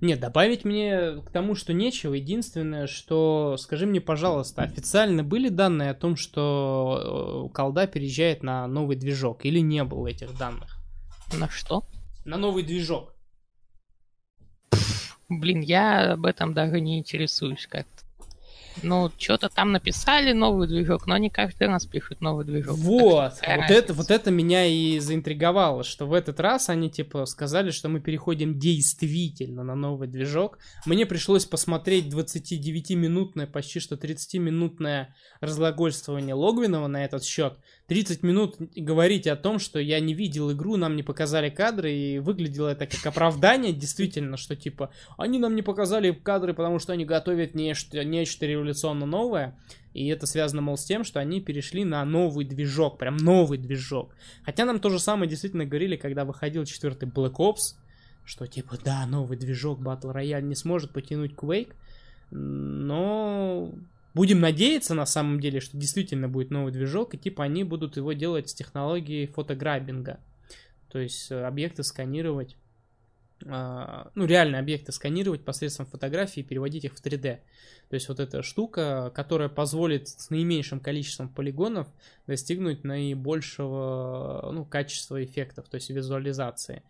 [0.00, 2.14] Нет, добавить мне к тому, что нечего.
[2.14, 8.66] Единственное, что, скажи мне, пожалуйста, официально были данные о том, что э, колда переезжает на
[8.68, 9.44] новый движок?
[9.44, 10.78] Или не было этих данных?
[11.36, 11.84] На что?
[12.24, 13.14] На новый движок.
[15.28, 18.07] Блин, я об этом даже не интересуюсь как-то.
[18.82, 22.76] Ну, что-то там написали новый движок, но они каждый раз пишут новый движок.
[22.76, 27.70] Вот, вот это, вот это меня и заинтриговало, что в этот раз они типа сказали,
[27.70, 30.58] что мы переходим действительно на новый движок.
[30.86, 37.58] Мне пришлось посмотреть 29-минутное, почти что 30-минутное разглагольствование Логвинова на этот счет.
[37.88, 42.18] 30 минут говорить о том, что я не видел игру, нам не показали кадры, и
[42.18, 47.06] выглядело это как оправдание, действительно, что типа, они нам не показали кадры, потому что они
[47.06, 49.58] готовят нечто, нечто революционно новое,
[49.94, 54.14] и это связано, мол, с тем, что они перешли на новый движок, прям новый движок.
[54.44, 57.74] Хотя нам то же самое действительно говорили, когда выходил четвертый Black Ops,
[58.26, 61.72] что типа, да, новый движок Battle Royale не сможет потянуть Quake,
[62.30, 63.72] но
[64.14, 68.12] Будем надеяться, на самом деле, что действительно будет новый движок, и типа они будут его
[68.12, 70.20] делать с технологией фотограббинга.
[70.90, 72.56] То есть э, объекты сканировать,
[73.46, 77.40] а, ну, реально объекты сканировать посредством фотографии и переводить их в 3D.
[77.88, 81.88] То есть вот эта штука, которая позволит с наименьшим количеством полигонов
[82.26, 86.82] достигнуть наибольшего ну, качества эффектов, то есть визуализации.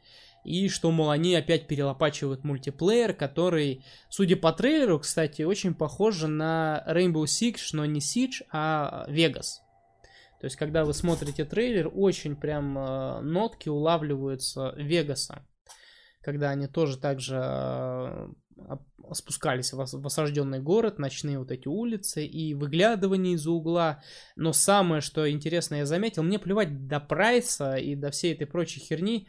[0.44, 6.84] И что, мол, они опять перелопачивают мультиплеер, который, судя по трейлеру, кстати, очень похож на
[6.88, 9.60] Rainbow Six, но не Siege, а Vegas.
[10.40, 15.44] То есть, когда вы смотрите трейлер, очень прям э, нотки улавливаются Вегаса.
[16.22, 18.76] Когда они тоже также э,
[19.12, 24.02] спускались в осажденный город, ночные вот эти улицы и выглядывание из-за угла.
[24.36, 28.80] Но самое, что интересно я заметил, мне плевать до прайса и до всей этой прочей
[28.80, 29.28] херни,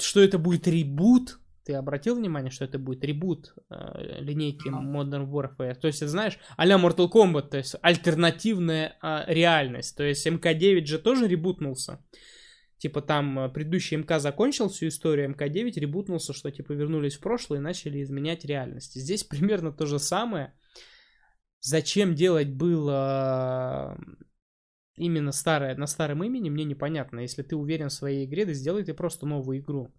[0.00, 1.38] что это будет ребут.
[1.64, 5.74] Ты обратил внимание, что это будет ребут э, линейки Modern Warfare?
[5.74, 9.96] То есть, знаешь, а-ля Mortal Kombat, то есть альтернативная э, реальность.
[9.96, 12.02] То есть МК-9 же тоже ребутнулся.
[12.78, 17.58] Типа там э, предыдущий МК закончил всю историю, МК-9 ребутнулся, что типа вернулись в прошлое
[17.58, 18.94] и начали изменять реальность.
[18.94, 20.54] Здесь примерно то же самое.
[21.60, 23.98] Зачем делать было
[24.98, 27.20] именно старое, на старом имени, мне непонятно.
[27.20, 29.92] Если ты уверен в своей игре, да сделай ты просто новую игру.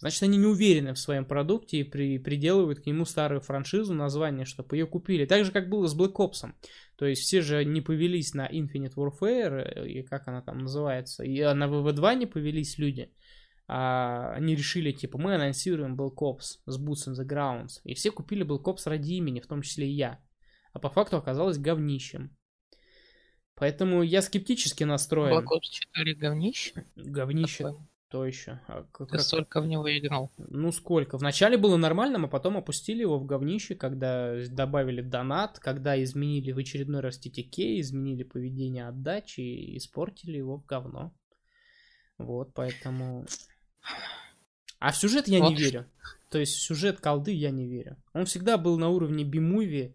[0.00, 4.44] Значит, они не уверены в своем продукте и при, приделывают к нему старую франшизу, название,
[4.44, 5.24] чтобы ее купили.
[5.24, 6.52] Так же, как было с Black Ops.
[6.96, 11.24] То есть все же не повелись на Infinite Warfare, э, и как она там называется,
[11.24, 13.12] и на VV2 не повелись люди.
[13.66, 17.80] А они решили, типа, мы анонсируем Black Ops с Boots on the Grounds.
[17.82, 20.20] И все купили Black Ops ради имени, в том числе и я.
[20.72, 22.37] А по факту оказалось говнищем.
[23.58, 25.32] Поэтому я скептически настроен.
[25.32, 26.84] Black Ops 4 говнище?
[26.96, 27.64] Говнище.
[27.64, 27.88] Такое.
[28.10, 28.58] То еще.
[28.68, 30.32] А как, Ты сколько в него играл?
[30.38, 31.18] Ну сколько?
[31.18, 36.58] Вначале было нормальным, а потом опустили его в говнище, когда добавили донат, когда изменили в
[36.58, 41.12] очередной раз TTK, изменили поведение отдачи и испортили его в говно.
[42.16, 43.26] Вот, поэтому...
[44.78, 45.50] А в сюжет я вот.
[45.50, 45.84] не верю.
[46.30, 47.96] То есть в сюжет колды я не верю.
[48.14, 49.94] Он всегда был на уровне би-муви,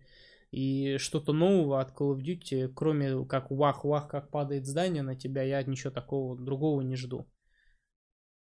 [0.54, 5.42] и что-то нового от Call of Duty, кроме как вах-вах, как падает здание на тебя,
[5.42, 7.28] я ничего такого другого не жду.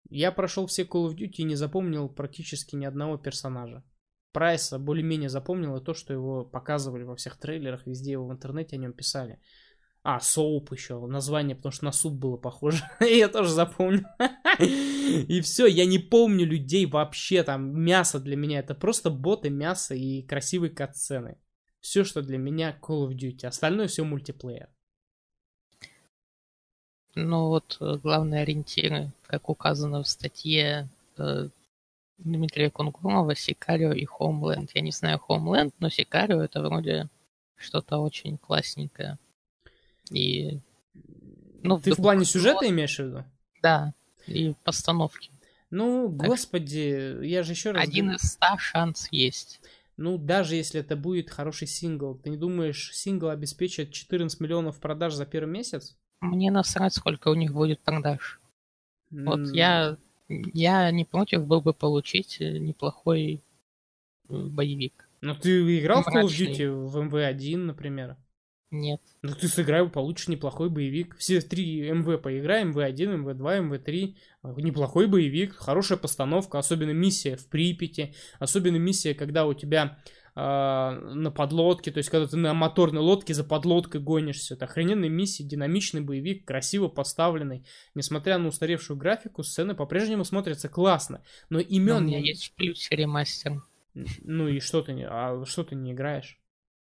[0.09, 3.83] Я прошел все Call of Duty и не запомнил практически ни одного персонажа.
[4.31, 8.75] Прайса более-менее запомнил и то, что его показывали во всех трейлерах, везде его в интернете
[8.75, 9.39] о нем писали.
[10.01, 12.83] А, Соуп еще, название, потому что на суп было похоже.
[13.01, 14.05] я тоже запомнил.
[14.59, 19.93] и все, я не помню людей вообще, там, мясо для меня, это просто боты, мясо
[19.93, 21.37] и красивые катсцены.
[21.81, 23.45] Все, что для меня Call of Duty.
[23.45, 24.69] Остальное все мультиплеер.
[27.15, 31.49] Ну вот э, главные ориентиры, как указано в статье э,
[32.17, 34.69] Дмитрия Кунгурова, Сикарио и Homeland.
[34.73, 37.09] Я не знаю Homeland, но Сикарио это вроде
[37.55, 39.17] что-то очень классненькое.
[40.11, 40.59] И...
[41.61, 43.25] Ну, Ты в плане сюжета имеешь в виду?
[43.61, 43.93] Да,
[44.27, 45.31] и постановки.
[45.71, 47.83] Ну, так господи, я же еще раз...
[47.83, 49.61] Один из ста шанс есть.
[50.01, 55.13] Ну, даже если это будет хороший сингл, ты не думаешь, сингл обеспечит 14 миллионов продаж
[55.13, 55.97] за первый месяц?
[56.21, 58.39] Мне насрать, сколько у них будет продаж.
[59.11, 59.25] Mm.
[59.25, 59.97] Вот я,
[60.29, 63.43] я не против был бы получить э, неплохой
[64.29, 65.09] э, боевик.
[65.19, 66.21] Ну, ты играл Мрачный.
[66.21, 68.15] в Call of Duty в MV1, например?
[68.71, 69.01] Нет.
[69.23, 71.17] Ну ты сыграй, получишь неплохой боевик.
[71.17, 74.15] Все три МВ поиграем, МВ1, МВ2, МВ3.
[74.61, 79.97] Неплохой боевик, хорошая постановка, особенно миссия в Припяти, особенно миссия, когда у тебя
[80.35, 84.53] э, на подлодке, то есть когда ты на моторной лодке за подлодкой гонишься.
[84.53, 87.65] Это охрененная миссия, динамичный боевик, красиво поставленный.
[87.95, 91.23] Несмотря на устаревшую графику, сцены по-прежнему смотрятся классно.
[91.49, 91.95] Но имен...
[91.95, 93.63] Но у меня есть в плюсе ремастер.
[94.21, 96.39] Ну и что ты, а что ты не играешь?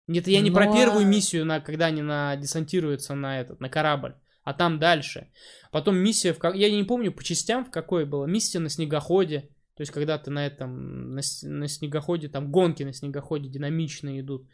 [0.07, 0.55] Нет, я не Но...
[0.55, 5.29] про первую миссию, на, когда они на, десантируются на этот, на корабль, а там дальше.
[5.71, 9.81] Потом миссия, в, я не помню по частям в какой была, миссия на снегоходе, То
[9.81, 14.45] есть, когда ты на этом, на, на снегоходе, там гонки на снегоходе динамичные идут.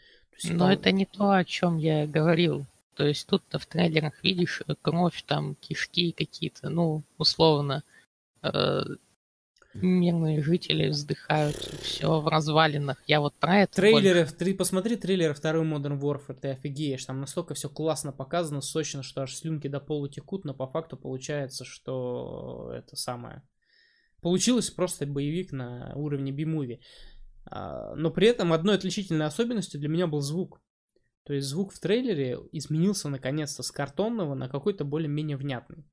[0.42, 0.70] Есть, Но пол...
[0.70, 2.66] это не то, о чем я говорил.
[2.96, 7.84] То есть тут-то в трейлерах видишь кровь, там кишки какие-то, ну, условно,
[8.42, 8.84] э,
[9.74, 13.02] мирные жители вздыхают, все в развалинах.
[13.08, 13.76] Я вот про это.
[13.76, 14.36] Трейлеры, больше...
[14.36, 17.06] ты посмотри трейлеры второй Modern Warfare, ты офигеешь.
[17.06, 20.98] Там настолько все классно показано, сочно, что аж слюнки до пола текут, но по факту
[20.98, 23.44] получается, что это самое.
[24.22, 26.80] Получилось просто боевик на уровне B-movie.
[27.46, 30.62] А, но при этом одной отличительной особенностью для меня был звук.
[31.24, 35.86] То есть звук в трейлере изменился наконец-то с картонного на какой-то более-менее внятный.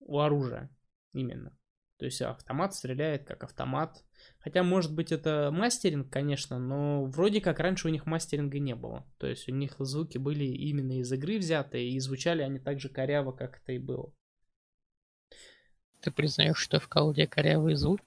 [0.00, 0.70] У оружия
[1.12, 1.57] именно.
[1.98, 4.04] То есть автомат стреляет как автомат.
[4.38, 9.04] Хотя, может быть, это мастеринг, конечно, но вроде как раньше у них мастеринга не было.
[9.18, 12.88] То есть у них звуки были именно из игры взятые, и звучали они так же
[12.88, 14.12] коряво, как это и было.
[16.00, 18.04] Ты признаешь, что в колде корявые звуки?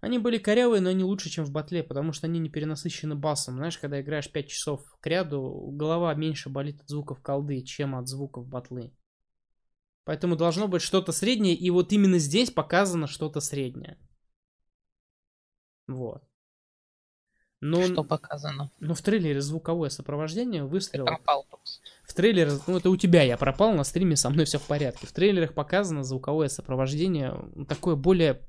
[0.00, 3.56] Они были корявые, но они лучше, чем в батле, потому что они не перенасыщены басом.
[3.56, 8.08] Знаешь, когда играешь 5 часов к ряду, голова меньше болит от звуков колды, чем от
[8.08, 8.92] звуков батлы.
[10.04, 13.98] Поэтому должно быть что-то среднее, и вот именно здесь показано что-то среднее.
[15.86, 16.22] Вот.
[17.60, 18.70] Но, что показано?
[18.78, 21.04] Ну, в трейлере звуковое сопровождение, выстрел.
[21.04, 21.46] Ты пропал.
[22.04, 25.06] В трейлере, ну это у тебя я пропал, на стриме со мной все в порядке.
[25.06, 27.36] В трейлерах показано звуковое сопровождение,
[27.68, 28.40] такое более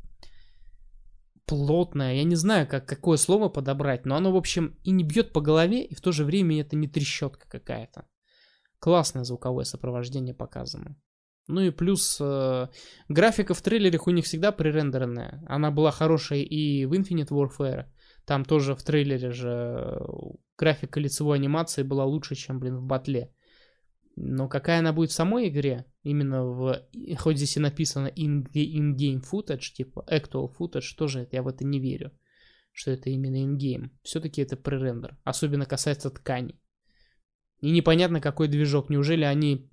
[1.45, 5.34] плотное, я не знаю, как, какое слово подобрать, но оно, в общем, и не бьет
[5.34, 8.08] по голове, и в то же время это не трещотка какая-то.
[8.80, 10.95] Классное звуковое сопровождение показано.
[11.52, 12.68] Ну и плюс э,
[13.10, 15.43] графика в трейлерах у них всегда пререндеренная.
[15.47, 17.86] Она была хорошая и в Infinite Warfare.
[18.26, 19.99] Там тоже в трейлере же э,
[20.58, 23.34] графика лицевой анимации была лучше, чем, блин, в батле.
[24.16, 26.88] Но какая она будет в самой игре, именно в,
[27.18, 32.12] хоть здесь и написано in-game footage, типа actual footage, тоже я в это не верю,
[32.72, 33.89] что это именно in-game.
[34.04, 36.62] Все-таки это пререндер, особенно касается тканей.
[37.60, 38.89] И непонятно, какой движок.
[38.89, 39.70] Неужели они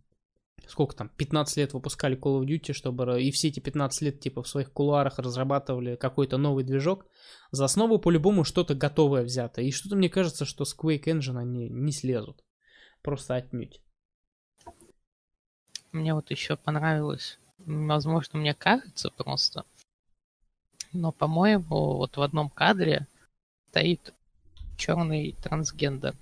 [0.66, 4.42] сколько там, 15 лет выпускали Call of Duty, чтобы и все эти 15 лет типа
[4.42, 7.06] в своих кулуарах разрабатывали какой-то новый движок.
[7.50, 9.62] За основу по-любому что-то готовое взято.
[9.62, 12.44] И что-то мне кажется, что с Quake Engine они не слезут.
[13.02, 13.80] Просто отнюдь.
[15.92, 19.64] Мне вот еще понравилось, возможно, мне кажется просто,
[20.92, 23.06] но, по-моему, вот в одном кадре
[23.70, 24.14] стоит
[24.76, 26.14] черный трансгендер.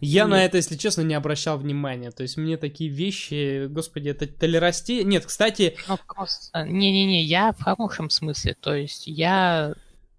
[0.00, 2.10] Я на это, если честно, не обращал внимания.
[2.10, 5.02] То есть мне такие вещи, господи, это толерасти.
[5.02, 5.76] Нет, кстати...
[5.88, 6.64] Ну, просто...
[6.64, 8.54] Не-не-не, я в хорошем смысле.
[8.60, 9.74] То есть я...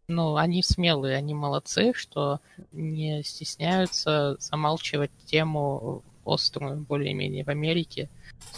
[0.08, 2.40] Ну, они смелые, они молодцы, что
[2.72, 8.10] не стесняются замалчивать тему острую более-менее в Америке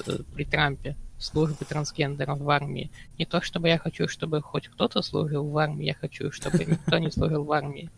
[0.05, 2.91] э, при Трампе службы трансгендеров в армии.
[3.17, 6.97] Не то, чтобы я хочу, чтобы хоть кто-то служил в армии, я хочу, чтобы никто
[6.97, 7.89] не служил в армии.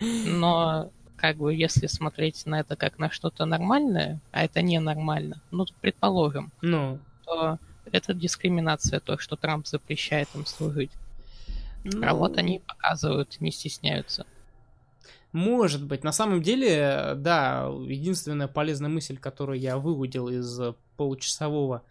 [0.00, 5.66] Но как бы если смотреть на это как на что-то нормальное, а это ненормально, ну,
[5.80, 6.98] предположим, ну.
[7.24, 7.58] то
[7.90, 10.90] это дискриминация, то, что Трамп запрещает им служить.
[11.84, 12.06] Ну...
[12.06, 14.26] А вот они показывают, не стесняются.
[15.32, 16.02] Может быть.
[16.02, 20.58] На самом деле, да, единственная полезная мысль, которую я выудил из
[20.96, 21.82] получасового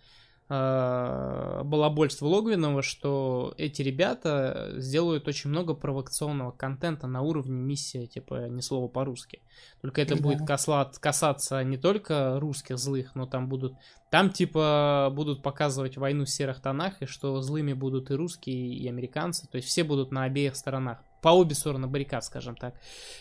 [0.50, 8.48] э, балабольства Логвинова, что эти ребята сделают очень много провокационного контента на уровне миссии, типа,
[8.48, 9.42] ни слова по-русски.
[9.82, 10.22] Только это да.
[10.22, 13.74] будет касаться не только русских злых, но там будут...
[14.12, 18.88] Там, типа, будут показывать войну в серых тонах, и что злыми будут и русские, и
[18.88, 19.48] американцы.
[19.48, 22.76] То есть все будут на обеих сторонах по обе стороны баррикад, скажем так.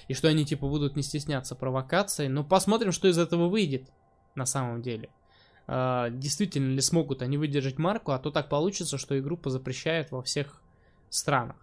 [0.09, 2.29] И что они типа будут не стесняться провокацией.
[2.29, 3.89] Но посмотрим, что из этого выйдет
[4.35, 5.09] на самом деле.
[5.67, 10.23] А, действительно ли смогут они выдержать марку, а то так получится, что игру позапрещают во
[10.23, 10.61] всех
[11.09, 11.57] странах.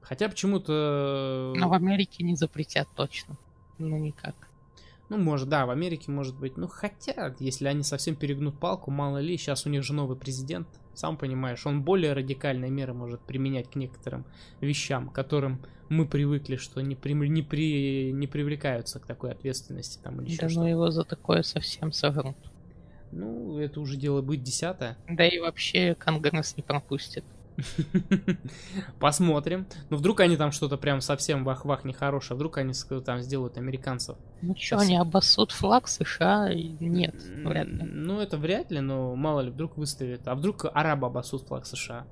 [0.00, 1.52] Хотя почему-то...
[1.56, 3.36] Но в Америке не запретят точно.
[3.78, 4.34] Ну никак.
[5.08, 6.56] Ну, может, да, в Америке может быть.
[6.56, 10.68] Ну, хотя, если они совсем перегнут палку, мало ли, сейчас у них же новый президент.
[10.94, 14.26] Сам понимаешь, он более радикальные меры может применять к некоторым
[14.60, 20.20] вещам, которым мы привыкли, что не, при, не, при, не привлекаются к такой ответственности там
[20.20, 22.36] или да, ну его за такое совсем согнут.
[23.10, 24.96] Ну, это уже дело быть десятое.
[25.08, 27.24] Да и вообще Конгресс не пропустит.
[29.00, 29.66] Посмотрим.
[29.90, 32.36] Ну, вдруг они там что-то прям совсем вах-вах нехорошее.
[32.36, 32.72] Вдруг они
[33.04, 34.16] там сделают американцев.
[34.42, 36.52] Ну что, они обоссут флаг США?
[36.52, 37.82] Нет, вряд ли.
[37.82, 40.28] Ну, это вряд ли, но мало ли, вдруг выставят.
[40.28, 42.06] А вдруг арабы обоссут флаг США?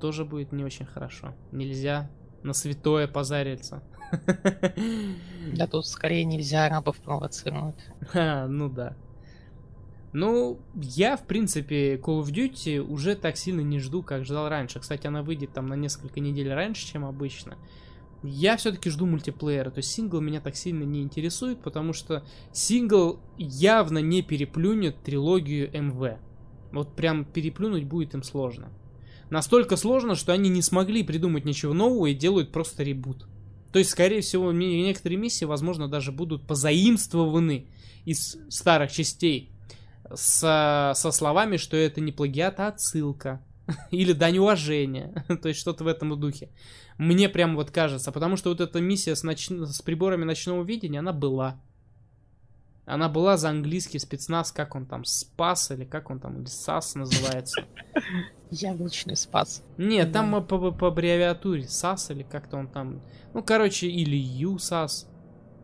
[0.00, 1.34] Тоже будет не очень хорошо.
[1.50, 2.10] Нельзя
[2.42, 3.82] на святое позариться.
[5.56, 7.76] Да тут скорее нельзя арабов провоцировать.
[8.14, 8.94] А, ну да.
[10.12, 14.78] Ну, я, в принципе, Call of Duty уже так сильно не жду, как ждал раньше.
[14.78, 17.56] Кстати, она выйдет там на несколько недель раньше, чем обычно.
[18.22, 23.18] Я все-таки жду мультиплеера, то есть сингл меня так сильно не интересует, потому что сингл
[23.36, 26.18] явно не переплюнет трилогию МВ.
[26.72, 28.70] Вот прям переплюнуть будет им сложно.
[29.30, 33.26] Настолько сложно, что они не смогли придумать ничего нового и делают просто ребут.
[33.72, 37.66] То есть, скорее всего, некоторые миссии, возможно, даже будут позаимствованы
[38.04, 39.51] из старых частей
[40.14, 43.40] со, со словами, что это не плагиат, а отсылка.
[43.90, 45.24] Или дань уважения.
[45.42, 46.50] То есть что-то в этом духе.
[46.98, 48.12] Мне прям вот кажется.
[48.12, 49.48] Потому что вот эта миссия с, ноч...
[49.48, 51.60] с приборами ночного видения, она была.
[52.84, 56.96] Она была за английский спецназ, как он там, спас или как он там, или САС
[56.96, 57.64] называется.
[58.50, 59.62] Яблочный спас.
[59.78, 60.20] Нет, да.
[60.20, 63.00] там по, по аббревиатуре САС или как-то он там,
[63.34, 65.08] ну, короче, или ЮСАС.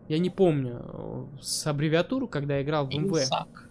[0.08, 3.18] Я не помню с аббревиатуру, когда я играл в МВ.
[3.18, 3.67] Юсак.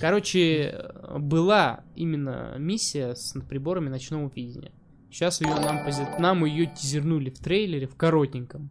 [0.00, 4.72] Короче, была именно миссия с приборами ночного видения.
[5.10, 5.78] Сейчас ее нам,
[6.18, 8.70] нам ее тизернули в трейлере, в коротеньком.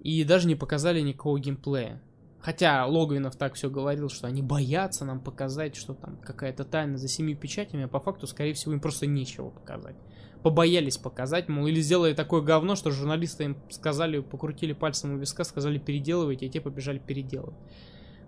[0.00, 2.02] И даже не показали никакого геймплея.
[2.40, 7.08] Хотя Логвинов так все говорил, что они боятся нам показать, что там какая-то тайна за
[7.08, 9.96] семью печатями, а по факту, скорее всего, им просто нечего показать.
[10.42, 15.42] Побоялись показать, мол, или сделали такое говно, что журналисты им сказали, покрутили пальцем у виска,
[15.42, 17.56] сказали переделывайте, и те побежали переделывать.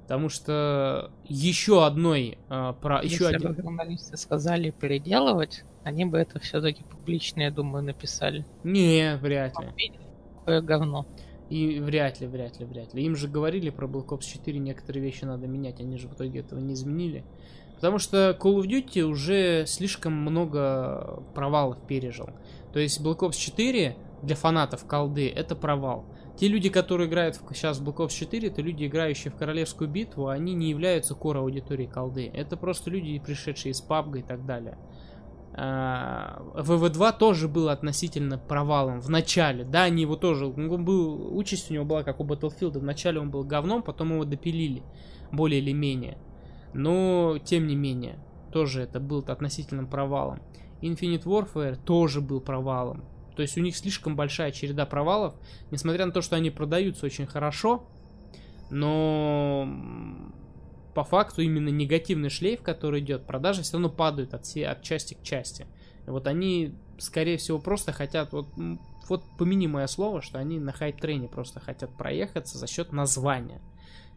[0.09, 3.53] Потому что еще одной э, про Если еще один.
[3.53, 8.47] бы журналисты сказали переделывать, они бы это все-таки публично, я думаю, написали.
[8.65, 9.93] Не, вряд ли.
[10.39, 11.07] Какое говно.
[11.51, 13.05] И вряд ли, вряд ли, вряд ли.
[13.05, 16.41] Им же говорили про Black Ops 4, некоторые вещи надо менять, они же в итоге
[16.41, 17.23] этого не изменили.
[17.75, 22.31] Потому что Call of Duty уже слишком много провалов пережил.
[22.73, 26.07] То есть Black Ops 4 для фанатов колды это провал.
[26.39, 29.91] Те люди, которые играют в, сейчас в Black Ops 4, это люди, играющие в Королевскую
[29.91, 32.31] битву, они не являются кор аудиторией колды.
[32.33, 34.79] Это просто люди, пришедшие из PUBG и так далее.
[35.55, 39.65] ВВ-2 а, тоже был относительно провалом в начале.
[39.65, 40.47] Да, они его тоже...
[40.47, 42.79] Он был, участь у него была как у Battlefield.
[42.79, 44.85] Вначале он был говном, потом его допилили.
[45.33, 46.19] Более или менее.
[46.73, 48.21] Но, тем не менее,
[48.53, 50.41] тоже это был относительным провалом.
[50.83, 53.03] Infinite Warfare тоже был провалом.
[53.39, 55.33] То есть у них слишком большая череда провалов,
[55.71, 57.89] несмотря на то, что они продаются очень хорошо,
[58.69, 59.73] но
[60.93, 65.23] по факту именно негативный шлейф, который идет, продажи все равно падают от, от части к
[65.23, 65.69] части.
[66.05, 68.49] И вот они, скорее всего, просто хотят, вот,
[69.09, 73.61] вот помяни мое слово, что они на хайп-трене просто хотят проехаться за счет названия.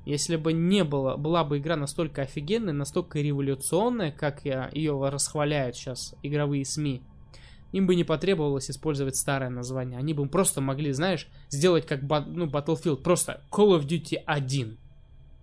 [0.03, 5.75] Если бы не было, была бы игра настолько офигенная, настолько революционная, как я, ее расхваляют
[5.75, 7.03] сейчас игровые СМИ,
[7.71, 9.97] им бы не потребовалось использовать старое название.
[9.97, 14.77] Они бы просто могли, знаешь, сделать как ну, Battlefield, просто Call of Duty 1.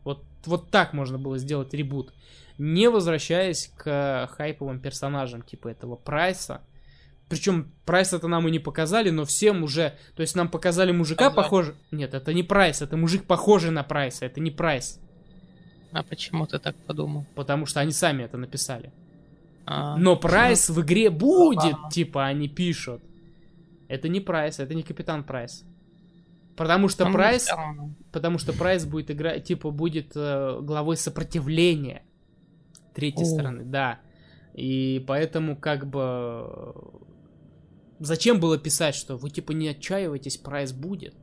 [0.05, 2.12] Вот, вот так можно было сделать ребут.
[2.59, 6.61] Не возвращаясь к хайповым персонажам, типа этого Прайса.
[7.29, 9.95] Причем Прайса-то нам и не показали, но всем уже...
[10.16, 11.74] То есть нам показали мужика похоже...
[11.91, 14.99] Нет, это не Прайс, это мужик похожий на Прайса, это не Прайс.
[15.93, 17.26] А почему ты так подумал?
[17.35, 18.93] Потому что они сами это написали.
[19.71, 23.03] А, Но прайс в игре будет, типа они пишут.
[23.87, 25.62] Это не прайс, это не капитан прайс.
[26.57, 27.49] Потому что прайс,
[28.11, 32.03] потому что прайс будет играть, типа будет э, главой сопротивления
[32.95, 34.01] третьей стороны, да.
[34.55, 36.75] И поэтому как бы
[37.99, 41.14] зачем было писать, что вы типа не отчаивайтесь, прайс будет.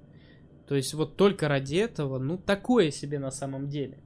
[0.68, 3.98] То есть вот только ради этого, ну такое себе на самом деле.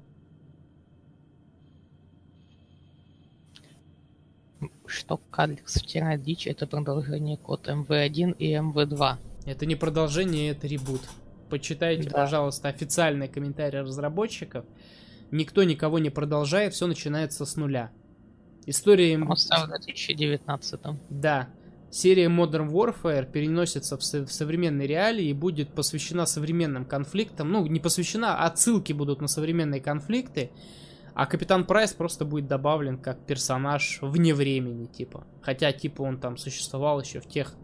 [4.90, 9.18] Что Кадликс втирает дичь, это продолжение код МВ1 и МВ2.
[9.46, 11.02] Это не продолжение, это ребут.
[11.50, 12.18] Почитайте, да.
[12.18, 14.66] пожалуйста, официальные комментарии разработчиков.
[15.32, 17.92] Никто никого не продолжает, все начинается с нуля.
[18.66, 19.18] История...
[19.18, 19.26] Он
[19.66, 20.80] в 2019
[21.10, 21.50] Да.
[21.92, 27.52] Серия Modern Warfare переносится в, в современной реалии и будет посвящена современным конфликтам.
[27.52, 30.52] Ну, не посвящена, а отсылки будут на современные конфликты.
[31.20, 35.28] А Капитан Прайс просто будет добавлен как персонаж вне времени, типа.
[35.42, 37.56] Хотя, типа, он там существовал еще в тех...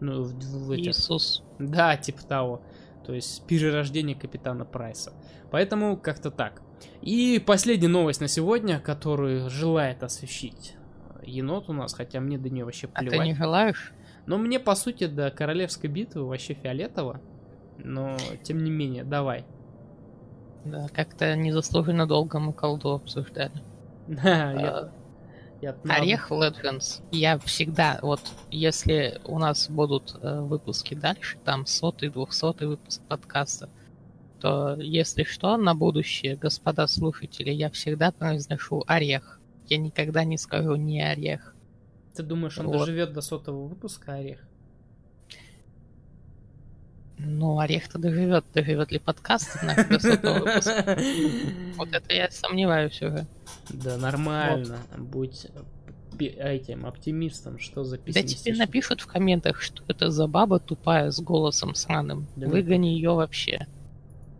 [0.00, 0.88] Ну, в, в этих...
[0.88, 1.44] Иисус.
[1.60, 2.62] Да, типа того.
[3.06, 5.12] То есть перерождение Капитана Прайса.
[5.52, 6.60] Поэтому как-то так.
[7.02, 10.74] И последняя новость на сегодня, которую желает освещить
[11.22, 13.14] енот у нас, хотя мне до нее вообще плевать.
[13.14, 13.92] А ты не желаешь?
[14.26, 17.20] Но мне, по сути, до королевской битвы вообще фиолетово.
[17.78, 19.44] Но, тем не менее, давай.
[20.64, 23.62] Да, как-то незаслуженно долго мы колду обсуждали.
[24.08, 24.92] Да, я...
[25.62, 27.02] Я Орех Legends.
[27.10, 33.70] Я всегда, вот, если у нас будут э, выпуски дальше, там сотый, двухсотый выпуск подкаста,
[34.44, 39.40] что, если что, на будущее, господа слушатели, я всегда произношу орех.
[39.66, 41.54] Я никогда не скажу не орех.
[42.14, 42.80] Ты думаешь, он Вот.
[42.80, 44.46] доживет до сотого выпуска Орех?
[47.18, 48.44] Ну, орех-то доживет.
[48.54, 50.98] Доживет ли подкаст выпуска?
[51.76, 53.26] Вот это я сомневаюсь уже.
[53.70, 54.78] Да нормально.
[54.96, 55.46] Будь
[56.20, 61.20] этим оптимистом, что за Да тебе напишут в комментах, что это за баба тупая с
[61.20, 62.26] голосом сраным.
[62.36, 63.66] Да Выгони ее вообще.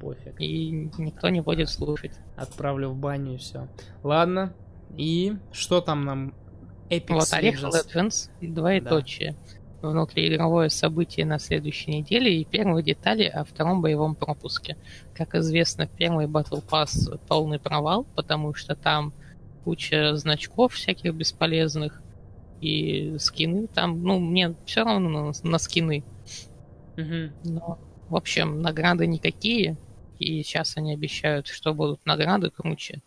[0.01, 0.41] Пофиг.
[0.41, 2.13] И никто не будет слушать.
[2.37, 3.69] Отправлю в баню и все.
[4.03, 4.53] Ладно.
[4.97, 6.35] И что там нам
[6.91, 8.31] Epic Вот Орех Legends?
[8.41, 9.37] Двоеточие.
[9.91, 14.77] Внутриигровое событие на следующей неделе и первые детали о втором боевом пропуске.
[15.15, 19.13] Как известно, первый Battle Pass полный провал, потому что там
[19.65, 22.03] куча значков всяких бесполезных
[22.61, 26.03] и скины там, ну, мне все равно на, на скины.
[26.97, 27.33] Мгм.
[27.45, 27.79] Но,
[28.09, 29.77] в общем, награды никакие,
[30.19, 33.03] и сейчас они обещают, что будут награды круче.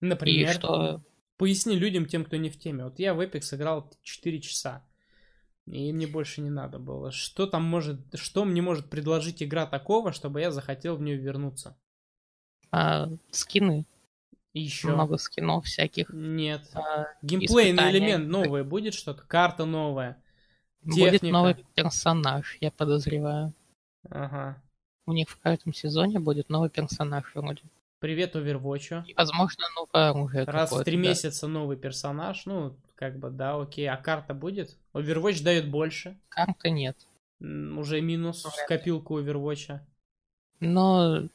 [0.00, 1.02] Например, И что
[1.36, 2.84] поясни людям, тем, кто не в теме.
[2.84, 4.82] Вот я в Epic сыграл 4 часа.
[5.66, 7.10] И мне больше не надо было.
[7.10, 11.76] Что там может, что мне может предложить игра такого, чтобы я захотел в нее вернуться?
[12.70, 13.86] а, скины,
[14.52, 14.88] еще.
[14.88, 16.08] много скинов всяких.
[16.12, 16.68] Нет.
[16.74, 17.98] А, Геймплейный испытания.
[17.98, 19.22] элемент новый будет что-то?
[19.22, 20.20] Карта новая.
[20.82, 21.32] Будет Техника.
[21.32, 23.52] новый персонаж, я подозреваю.
[24.10, 24.60] Ага.
[25.06, 27.62] У них в каждом сезоне будет новый персонаж вроде.
[28.00, 29.04] Привет Overwatch.
[29.06, 31.02] И, возможно, новое оружие Раз в три да.
[31.02, 33.86] месяца новый персонаж, ну, как бы, да, окей.
[33.86, 34.78] А карта будет?
[34.94, 36.18] Overwatch дает больше.
[36.30, 36.96] Карты нет.
[37.38, 38.76] Уже минус в Вряд ли.
[38.78, 39.78] копилку Overwatch.
[40.60, 41.28] Но,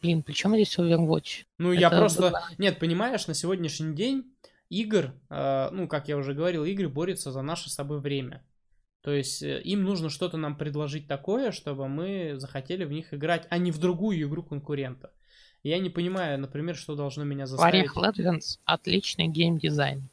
[0.00, 1.44] блин, при чем здесь Overwatch?
[1.58, 2.22] Ну, я Это просто...
[2.22, 2.42] было.
[2.58, 4.32] Нет, понимаешь, на сегодняшний день
[4.68, 8.44] игр, э, ну, как я уже говорил, игры борются за наше с собой время.
[9.02, 13.48] То есть э, им нужно что-то нам предложить такое, чтобы мы захотели в них играть,
[13.50, 15.10] а не в другую игру конкурента.
[15.64, 17.74] Я не понимаю, например, что должно меня заставить.
[17.74, 20.08] Орех Legends отличный геймдизайн.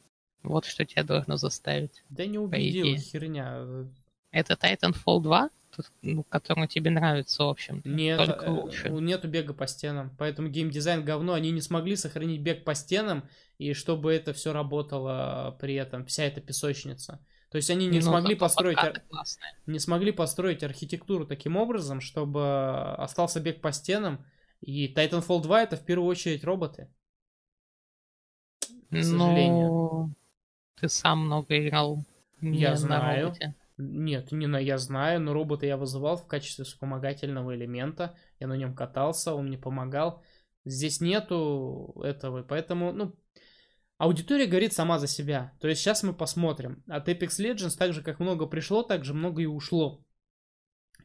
[0.46, 2.02] Вот что тебя должно заставить.
[2.08, 2.98] Да не убедила идее.
[2.98, 3.86] херня.
[4.30, 7.82] Это Titanfall 2, тот, ну, который тебе нравится, в общем.
[7.84, 8.88] Нет, Только э, лучше.
[8.90, 10.14] нету бега по стенам.
[10.18, 11.32] Поэтому геймдизайн говно.
[11.34, 13.28] Они не смогли сохранить бег по стенам,
[13.58, 17.24] и чтобы это все работало при этом, вся эта песочница.
[17.50, 19.02] То есть они не Ну, смогли построить, ар-
[19.66, 24.24] не смогли построить архитектуру таким образом, чтобы остался бег по стенам.
[24.60, 26.88] И Titanfall 2 это в первую очередь роботы.
[28.90, 29.68] К сожалению.
[29.68, 30.10] Ну,
[30.80, 32.04] ты сам много играл.
[32.40, 33.26] не Я на знаю.
[33.26, 33.54] роботе.
[33.78, 38.16] Нет, не на я знаю, но робота я вызывал в качестве вспомогательного элемента.
[38.40, 40.22] Я на нем катался, он мне помогал.
[40.64, 43.14] Здесь нету этого, поэтому, ну,
[43.98, 45.52] аудитория говорит сама за себя.
[45.60, 46.82] То есть сейчас мы посмотрим.
[46.88, 50.05] От Apex Legends так же, как много пришло, так же много и ушло.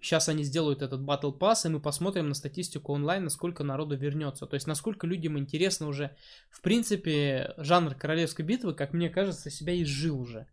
[0.01, 4.47] Сейчас они сделают этот Battle Pass, и мы посмотрим на статистику онлайн, насколько народу вернется.
[4.47, 6.15] То есть, насколько людям интересно уже.
[6.49, 10.47] В принципе, жанр королевской битвы, как мне кажется, себя изжил уже.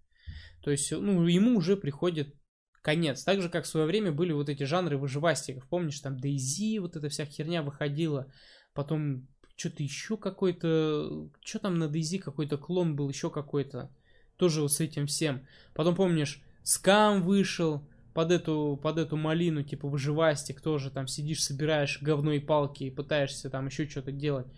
[0.62, 2.34] То есть, ну, ему уже приходит
[2.82, 3.24] конец.
[3.24, 5.66] Так же, как в свое время были вот эти жанры выживастиков.
[5.66, 8.30] Помнишь, там DayZ, вот эта вся херня выходила.
[8.74, 11.30] Потом что-то еще какой-то...
[11.42, 13.90] Что там на DayZ какой-то клон был, еще какой-то.
[14.36, 15.46] Тоже вот с этим всем.
[15.74, 17.88] Потом, помнишь, Скам вышел
[18.19, 20.91] под эту, под эту малину, типа выживастик тоже.
[20.91, 24.49] Там сидишь, собираешь говно и палки и пытаешься там еще что-то делать.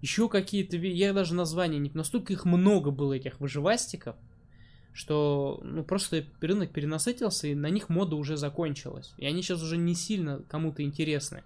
[0.00, 0.78] Еще какие-то...
[0.78, 1.90] Я даже названия не...
[1.92, 4.16] Настолько их много было, этих выживастиков
[4.92, 9.12] что ну просто рынок перенасытился, и на них мода уже закончилась.
[9.18, 11.44] И они сейчас уже не сильно кому-то интересны.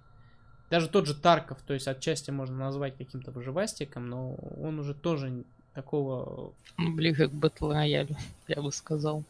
[0.70, 5.42] Даже тот же Тарков, то есть отчасти можно назвать каким-то выживастиком, но он уже тоже
[5.74, 6.54] такого...
[6.78, 8.16] Ближе к батл роялю,
[8.46, 9.24] я бы сказал.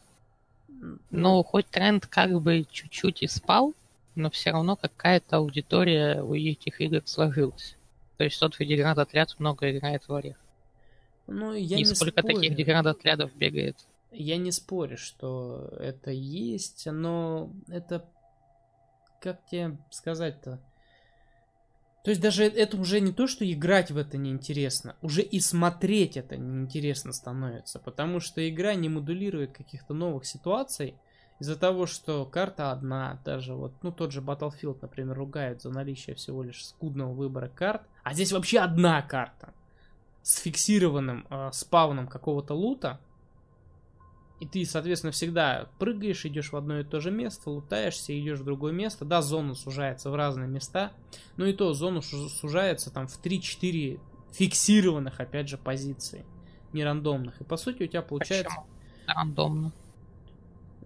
[1.11, 3.73] Ну, хоть тренд как бы чуть-чуть и спал,
[4.15, 7.75] но все равно какая-то аудитория у этих игр сложилась.
[8.17, 10.37] То есть тот же деград-отряд много играет в Орех.
[11.27, 12.35] ну, я и не сколько спорю.
[12.35, 13.77] таких деград-отрядов бегает.
[14.11, 18.05] Я не спорю, что это есть, но это...
[19.19, 20.59] Как тебе сказать-то?
[22.05, 26.17] То есть даже это уже не то, что играть в это неинтересно, уже и смотреть
[26.17, 30.93] это неинтересно становится, потому что игра не модулирует каких-то новых ситуаций
[31.39, 36.15] из-за того, что карта одна, даже вот, ну тот же Battlefield, например, ругают за наличие
[36.15, 39.55] всего лишь скудного выбора карт, а здесь вообще одна карта
[40.21, 42.99] с фиксированным э, спавном какого-то лута,
[44.39, 48.43] и ты, соответственно, всегда прыгаешь, идешь в одно и то же место, лутаешься, идешь в
[48.43, 49.05] другое место.
[49.05, 50.91] Да, зона сужается в разные места,
[51.37, 53.99] но и то зона сужается там в 3-4
[54.33, 56.25] фиксированных, опять же, позиции,
[56.73, 57.39] не рандомных.
[57.39, 58.49] И по сути у тебя получается...
[58.49, 58.65] Почему?
[59.07, 59.71] Рандомно.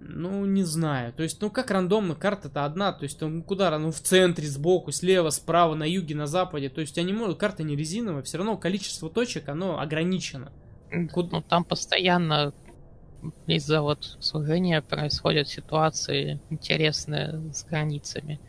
[0.02, 1.12] Ну, не знаю.
[1.14, 2.94] То есть, ну как рандомно, карта-то одна.
[2.94, 3.78] То есть, ну куда?
[3.78, 6.70] Ну в центре, сбоку, слева, справа, на юге, на западе.
[6.70, 10.52] То есть, они могут, карта не резиновая, все равно количество точек, оно ограничено.
[10.92, 12.54] Ну там постоянно
[13.48, 18.40] из-за вот сужения происходят ситуации интересные с границами.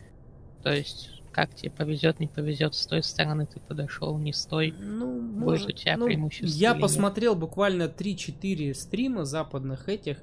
[0.63, 4.75] То есть, как тебе повезет, не повезет, с той стороны ты подошел, не с той,
[4.79, 6.47] Ну, будет может, у тебя ну, преимущество.
[6.59, 6.83] Я или нет.
[6.83, 10.19] посмотрел буквально 3-4 стрима западных этих,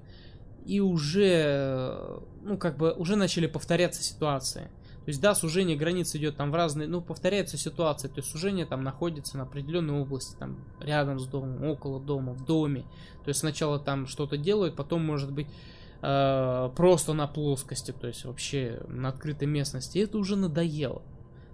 [0.65, 4.69] и уже, ну, как бы, уже начали повторяться ситуации.
[5.07, 8.09] То есть, да, сужение границ идет там в разные, ну, повторяются ситуации.
[8.09, 12.43] То есть, сужение там находится на определенной области, там, рядом с домом, около дома, в
[12.43, 12.81] доме.
[13.23, 15.47] То есть, сначала там что-то делают, потом, может быть,
[16.01, 19.97] э, просто на плоскости, то есть, вообще на открытой местности.
[19.97, 21.01] И это уже надоело.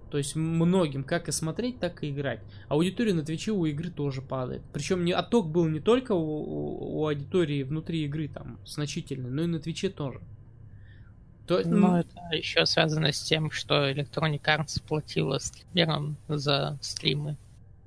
[0.09, 2.39] То есть многим как и смотреть, так и играть.
[2.69, 4.63] Аудитория на Твиче у игры тоже падает.
[4.73, 9.43] Причем не, отток был не только у, у- у аудитории внутри игры там значительный, но
[9.43, 10.21] и на Твиче тоже.
[11.47, 17.35] То, Ну, это еще связано с тем, что Electronic Arts платила стримерам за стримы.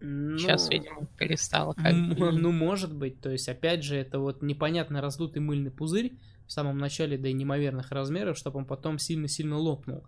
[0.00, 2.32] ну, Сейчас, видимо, перестала как м- бы.
[2.32, 3.20] ну, может быть.
[3.20, 6.12] То есть, опять же, это вот непонятно раздутый мыльный пузырь
[6.46, 10.04] в самом начале до неимоверных размеров, чтобы он потом сильно-сильно лопнул.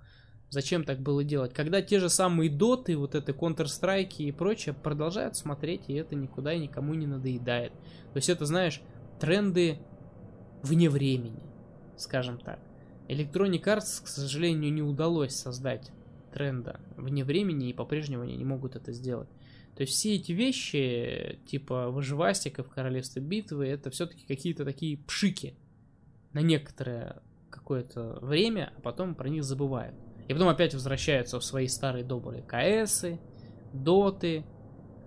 [0.51, 1.53] Зачем так было делать?
[1.53, 6.53] Когда те же самые доты, вот это Counter-Strike и прочее продолжают смотреть, и это никуда
[6.55, 7.73] и никому не надоедает.
[8.13, 8.81] То есть это, знаешь,
[9.21, 9.79] тренды
[10.63, 11.43] вне времени,
[11.97, 12.59] скажем так.
[13.09, 15.91] Electronic Arts, к сожалению, не удалось создать
[16.33, 19.29] тренда вне времени, и по-прежнему они не могут это сделать.
[19.75, 25.57] То есть все эти вещи, типа выживастиков, королевства битвы, это все-таки какие-то такие пшики
[26.33, 29.95] на некоторое какое-то время, а потом про них забывают.
[30.27, 33.19] И потом опять возвращаются в свои старые добрые КСы,
[33.73, 34.45] доты,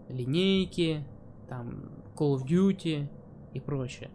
[0.10, 1.06] линейки,
[1.48, 3.08] там Call of Duty
[3.54, 4.10] и прочее.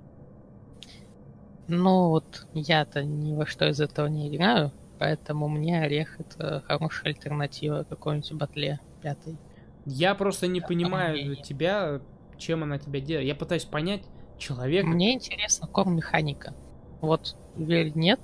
[1.69, 7.13] Ну вот я-то ни во что из этого не играю, поэтому мне Орех это хорошая
[7.13, 9.37] альтернатива какой-нибудь батле пятой.
[9.85, 11.43] Я просто не Да, понимаю мнение.
[11.43, 12.01] тебя,
[12.39, 13.27] чем она тебя делает.
[13.27, 14.03] Я пытаюсь понять
[14.39, 14.87] человека.
[14.87, 16.55] Мне интересно кор-механика.
[17.01, 18.21] Вот, верь, нет,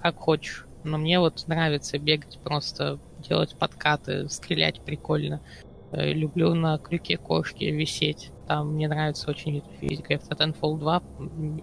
[0.00, 0.66] как хочешь.
[0.84, 5.40] Но мне вот нравится бегать просто, делать подкаты, стрелять прикольно.
[5.90, 8.30] Э, Люблю на крюке кошки висеть.
[8.46, 10.14] Там мне нравится очень физика.
[10.14, 11.62] Я в Titanfall 2 м,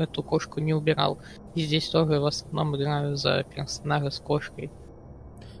[0.00, 1.18] эту кошку не убирал.
[1.54, 4.70] И здесь тоже в основном играю за персонажа с кошкой.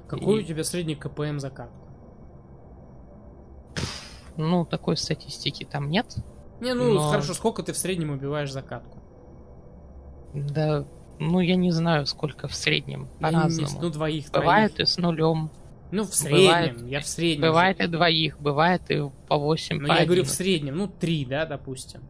[0.08, 1.70] Какой И- у тебя средний КПМ закат?
[4.36, 6.16] Ну, такой статистики там нет.
[6.60, 8.98] Не, ну Но- хорошо, сколько ты в среднем убиваешь закатку?
[10.34, 10.84] Да,
[11.20, 13.08] ну я не знаю, сколько в среднем.
[13.20, 13.78] Не- По-разному.
[13.80, 14.88] Ну, двоих, Бывает троих.
[14.88, 15.50] и с нулем.
[15.92, 17.42] Ну, в среднем, бывает- я в среднем.
[17.42, 20.36] Бывает и двоих, бывает и по 8, Ну, я говорю в 11.
[20.36, 22.00] среднем, ну, три, да, допустим.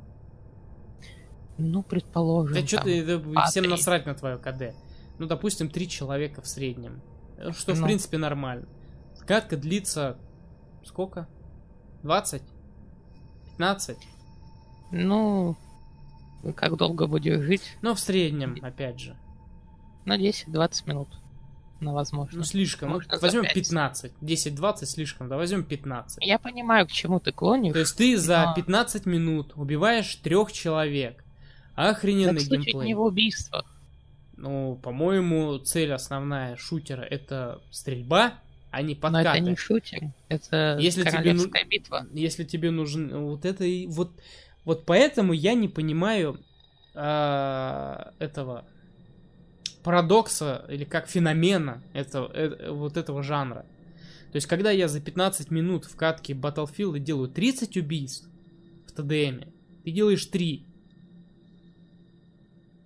[1.59, 2.55] Ну, предположим.
[2.55, 3.70] Да что ты, да, а, всем три.
[3.70, 4.74] насрать на твое КД.
[5.18, 7.01] Ну, допустим, три человека в среднем.
[7.52, 7.86] Что, в Ну.
[7.86, 8.66] принципе, нормально.
[9.26, 10.16] Катка длится
[10.85, 11.28] сколько?
[12.02, 12.43] 20?
[13.52, 13.98] 15?
[14.90, 15.56] Ну,
[16.56, 17.76] как долго будешь жить?
[17.82, 19.16] Ну, в среднем, опять же.
[20.05, 21.09] Ну, 10-20 минут.
[21.81, 22.39] На возможно.
[22.39, 22.90] Ну, слишком.
[22.90, 23.55] Может, за возьмем пять.
[23.55, 24.12] 15.
[24.20, 26.18] 10-20 слишком, да возьмем 15.
[26.24, 27.72] Я понимаю, к чему ты клонишь.
[27.72, 31.24] То есть ты за но- 15 минут убиваешь трех человек.
[31.77, 32.87] Так Охрененный ведь геймплей.
[32.87, 33.65] не в убийствах.
[34.37, 38.35] Ну, по-моему, цель основная шутера это стрельба,
[38.71, 39.39] а не Но подкаты.
[39.39, 40.13] это не шутер.
[40.29, 42.07] Это Если тебе королевская битва.
[42.13, 44.11] Если тебе нужен вот это и вот
[44.65, 46.41] вот поэтому я не понимаю
[46.95, 48.65] а, этого
[49.83, 53.67] парадокса или как феномена этого э, вот этого жанра.
[54.33, 58.29] То есть когда я за 15 минут в катке Battlefield делаю 30 убийств
[58.87, 59.49] в ТДМе,
[59.85, 60.67] ты делаешь 3.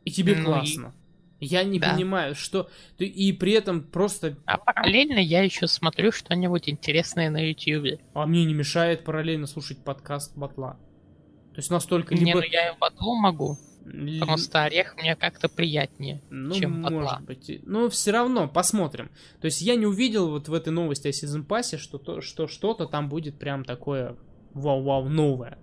[0.09, 0.95] И тебе Ну и- классно.
[1.41, 1.93] Я не Да.
[1.95, 2.69] понимаю, что...
[2.97, 4.37] ты- И при этом просто...
[4.45, 8.01] А параллельно я еще смотрю что-нибудь интересное на YouTube.
[8.15, 10.73] А мне не мешает параллельно слушать подкаст Батла.
[11.53, 12.41] То есть настолько Не, либо...
[12.41, 13.57] ну я и в батлу могу.
[14.21, 16.21] Просто орех мне как-то приятнее.
[16.29, 17.01] Ну, чем Батла.
[17.01, 17.49] может быть.
[17.51, 19.09] и- Но все равно, посмотрим.
[19.41, 22.49] То есть я не увидел вот в этой новости о Season Pass, что, то, что
[22.49, 24.17] что-то там будет прям такое
[24.55, 25.57] вау-вау новое.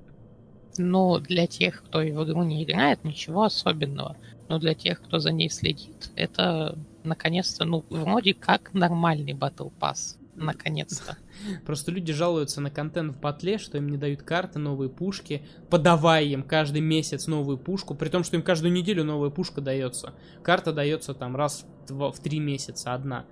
[0.77, 4.17] Ну, для тех, кто в игру не играет, ничего особенного.
[4.47, 10.17] Но для тех, кто за ней следит, это наконец-то, ну, вроде как нормальный Battle Pass.
[10.35, 11.17] Наконец-то.
[11.65, 16.25] Просто люди жалуются на контент в батле, что им не дают карты, новые пушки, подавая
[16.25, 20.13] им каждый месяц новую пушку, при том, что им каждую неделю новая пушка дается.
[20.43, 23.25] Карта дается там раз в три месяца одна.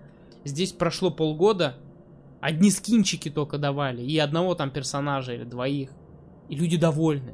[0.45, 1.75] Здесь прошло полгода,
[2.39, 5.89] одни скинчики только давали, и одного там персонажа или двоих.
[6.53, 7.33] И люди довольны.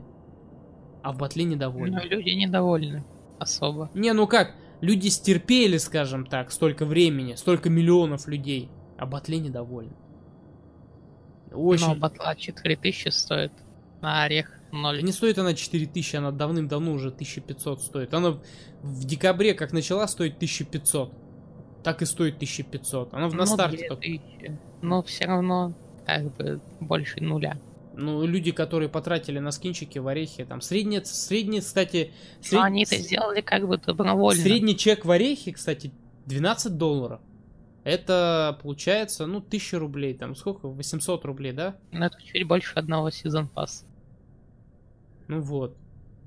[1.04, 1.98] А в батле недовольны.
[1.98, 3.04] Но люди недовольны.
[3.38, 3.90] особо.
[3.94, 9.92] Не, ну как, люди стерпели, скажем так, столько времени, столько миллионов людей, а батле недовольны.
[11.52, 11.88] Очень.
[11.88, 13.52] Но батла 4000 стоит,
[14.00, 15.04] на орех 0.
[15.04, 18.14] Не стоит она 4000, она давным-давно уже 1500 стоит.
[18.14, 18.38] Она
[18.82, 21.12] в декабре, как начала, стоить 1500.
[21.84, 23.14] Так и стоит 1500.
[23.14, 24.00] Она на ну, старте как...
[24.82, 25.74] Но все равно
[26.06, 27.60] как бы больше нуля.
[28.02, 32.14] Ну, люди, которые потратили на скинчики в орехи, там, средний, средний, кстати...
[32.42, 32.62] Сред...
[32.64, 34.42] Они это сделали как бы добровольно.
[34.42, 35.92] Средний чек в орехи, кстати,
[36.26, 37.20] 12 долларов.
[37.84, 40.70] Это получается, ну, 1000 рублей, там, сколько?
[40.70, 41.76] 800 рублей, да?
[41.92, 43.86] Ну, это чуть больше одного сезон пасс.
[45.28, 45.76] Ну вот.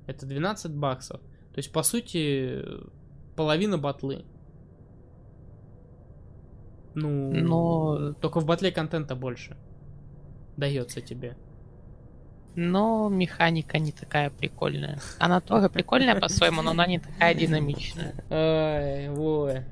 [0.05, 1.21] Это 12 баксов.
[1.21, 2.63] То есть, по сути,
[3.35, 4.25] половина батлы.
[6.93, 8.13] Ну, Но...
[8.13, 9.57] только в батле контента больше
[10.55, 11.35] дается тебе.
[12.55, 14.99] Но механика не такая прикольная.
[15.17, 18.13] Она тоже прикольная по-своему, но она не такая динамичная.
[18.29, 19.63] Ой, ой.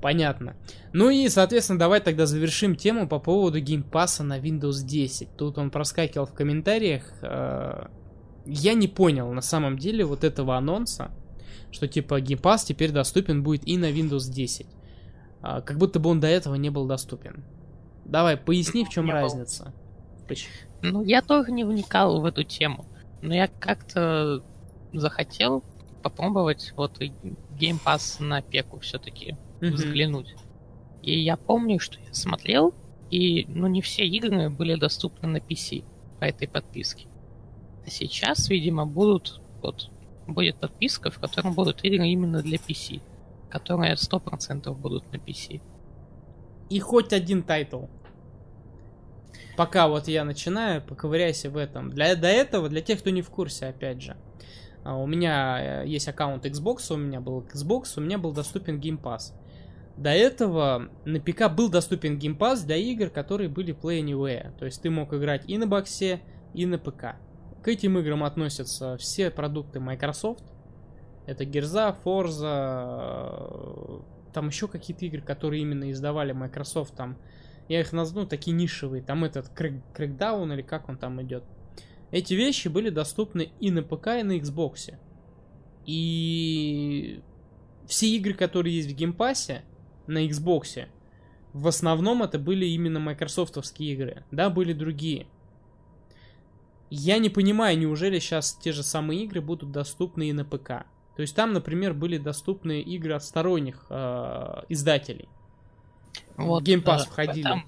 [0.00, 0.56] Понятно.
[0.92, 5.36] Ну и, соответственно, давай тогда завершим тему по поводу Game Pass'а на Windows 10.
[5.36, 7.04] Тут он проскакивал в комментариях.
[7.22, 7.86] Э,
[8.44, 11.12] я не понял на самом деле вот этого анонса,
[11.70, 14.66] что типа геймпас теперь доступен будет и на Windows 10.
[15.40, 17.44] А, как будто бы он до этого не был доступен.
[18.04, 19.72] Давай, поясни, в чем не разница.
[20.82, 22.86] Ну, я тоже не вникал в эту тему.
[23.20, 24.42] Но я как-то
[24.92, 25.62] захотел
[26.02, 29.70] попробовать вот Game Pass на пеку все-таки mm-hmm.
[29.70, 30.34] взглянуть.
[31.02, 32.74] И я помню, что я смотрел,
[33.10, 35.84] и ну не все игры были доступны на PC
[36.18, 37.06] по этой подписке.
[37.86, 39.90] А сейчас, видимо, будут вот
[40.26, 43.00] будет подписка, в которой будут игры именно для PC,
[43.50, 45.60] которые 100% будут на PC.
[46.70, 47.84] И хоть один тайтл
[49.56, 51.90] пока вот я начинаю, поковыряйся в этом.
[51.90, 54.16] Для, до этого, для тех, кто не в курсе, опять же,
[54.84, 58.80] а, у меня э, есть аккаунт Xbox, у меня был Xbox, у меня был доступен
[58.80, 59.32] Game Pass.
[59.96, 64.56] До этого на ПК был доступен Game Pass для игр, которые были Play Anywhere.
[64.58, 66.20] То есть ты мог играть и на боксе,
[66.54, 67.16] и на ПК.
[67.62, 70.44] К этим играм относятся все продукты Microsoft.
[71.26, 74.02] Это Gears, Forza,
[74.32, 77.16] там еще какие-то игры, которые именно издавали Microsoft, там
[77.68, 79.02] я их назову такие нишевые.
[79.02, 81.44] Там этот Crackdown или как он там идет.
[82.10, 84.94] Эти вещи были доступны и на ПК, и на Xbox.
[85.86, 87.22] И
[87.86, 89.62] все игры, которые есть в Game Pass'е
[90.06, 90.86] на Xbox,
[91.52, 94.24] в основном это были именно майкрософтовские игры.
[94.30, 95.26] Да, были другие.
[96.90, 100.84] Я не понимаю, неужели сейчас те же самые игры будут доступны и на ПК.
[101.16, 105.28] То есть там, например, были доступны игры от сторонних э, издателей.
[106.36, 107.46] Вот, Game Pass входили.
[107.46, 107.66] Об этом,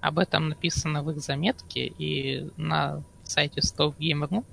[0.00, 4.44] об этом написано в их заметке и на сайте StopGamer.ru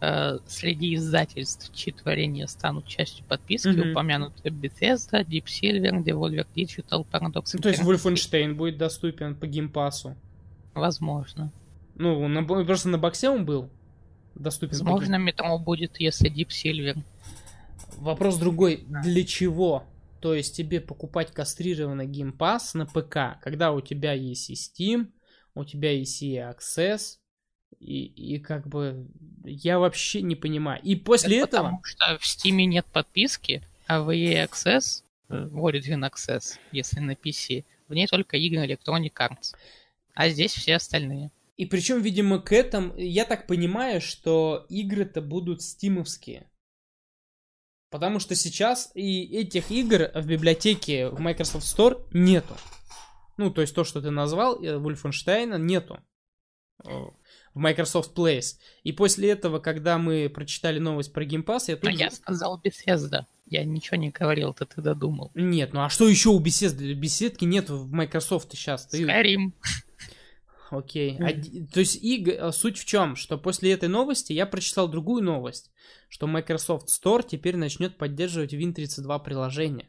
[0.00, 3.92] э, среди издательств, чьи творения станут частью подписки, mm-hmm.
[3.92, 7.50] упомянуты Bethesda, Deep Silver, Devolver Digital, Paradox.
[7.54, 10.16] Ну, то есть Wolfenstein будет доступен по геймпасу?
[10.74, 11.52] Возможно.
[11.94, 13.70] Ну, на, просто на боксе он был
[14.34, 14.72] доступен.
[14.78, 17.02] Возможно, метро будет, если Deep Silver.
[17.98, 18.84] Вопрос другой.
[18.88, 19.02] Да.
[19.02, 19.84] Для чего?
[20.24, 25.08] То есть тебе покупать кастрированный геймпас на ПК, когда у тебя есть и Steam,
[25.54, 27.18] у тебя есть и Access,
[27.78, 29.06] и, и как бы
[29.44, 30.80] я вообще не понимаю.
[30.82, 31.62] И после Это этого...
[31.64, 37.12] Потому что в Steam нет подписки, а в EA Access, э, Origin Access, если на
[37.12, 39.54] PC, в ней только игры Electronic Arts.
[40.14, 41.32] А здесь все остальные.
[41.58, 46.48] И причем, видимо, к этому, я так понимаю, что игры-то будут стимовские.
[47.94, 52.56] Потому что сейчас и этих игр в библиотеке в Microsoft Store нету.
[53.36, 56.00] Ну, то есть то, что ты назвал, Вульфенштейна, нету
[56.84, 57.12] э, в
[57.54, 58.56] Microsoft Place.
[58.82, 61.84] И после этого, когда мы прочитали новость про Game Pass, я тут...
[61.84, 63.26] Но я сказал Bethesda.
[63.46, 65.30] Я ничего не говорил, ты тогда думал.
[65.36, 66.94] Нет, ну а что еще у Bethesda?
[66.94, 68.86] Беседки нет в Microsoft сейчас.
[68.86, 69.04] Ты...
[69.04, 69.52] Skyrim.
[70.76, 71.18] Окей.
[71.18, 71.24] Mm.
[71.24, 75.22] А, то есть и э, суть в чем, что после этой новости я прочитал другую
[75.22, 75.72] новость,
[76.08, 79.88] что Microsoft Store теперь начнет поддерживать Win32 приложение.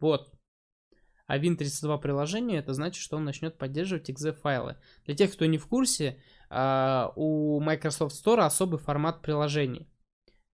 [0.00, 0.32] Вот.
[1.26, 4.76] А Win32 приложение это значит, что он начнет поддерживать exe файлы.
[5.04, 9.88] Для тех, кто не в курсе, а, у Microsoft Store особый формат приложений.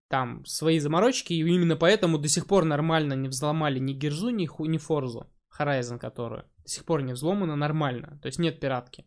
[0.09, 4.49] Там свои заморочки, и именно поэтому до сих пор нормально не взломали ни Герзу, ни,
[4.69, 5.27] ни Форзу,
[5.59, 8.19] Horizon которую до сих пор не взломано нормально.
[8.23, 9.05] То есть нет пиратки.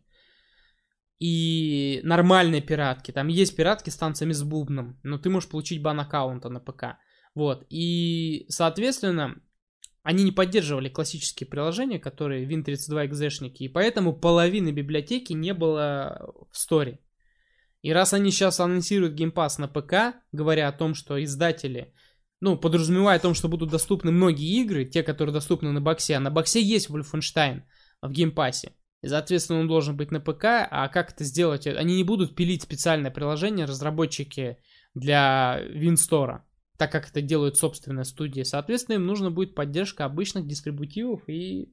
[1.18, 3.10] И нормальные пиратки.
[3.10, 5.00] Там есть пиратки с танцами с бубном.
[5.02, 6.98] Но ты можешь получить бан аккаунта на ПК.
[7.34, 7.66] Вот.
[7.70, 9.40] И, соответственно,
[10.02, 13.62] они не поддерживали классические приложения, которые Win32 экзешники.
[13.62, 17.00] И поэтому половины библиотеки не было в сторе.
[17.82, 21.94] И раз они сейчас анонсируют Game на ПК, говоря о том, что издатели
[22.40, 26.16] Ну, подразумевая о том, что будут доступны многие игры, те, которые доступны на боксе.
[26.16, 27.62] А на боксе есть Wolfenstein
[28.02, 28.72] в Game Pass'е.
[29.02, 30.44] И, соответственно, он должен быть на ПК.
[30.70, 31.66] А как это сделать?
[31.66, 34.58] Они не будут пилить специальное приложение, разработчики
[34.94, 36.40] для WinStore,
[36.76, 38.42] так как это делают собственные студии.
[38.42, 41.22] Соответственно, им нужна будет поддержка обычных дистрибутивов.
[41.28, 41.72] И,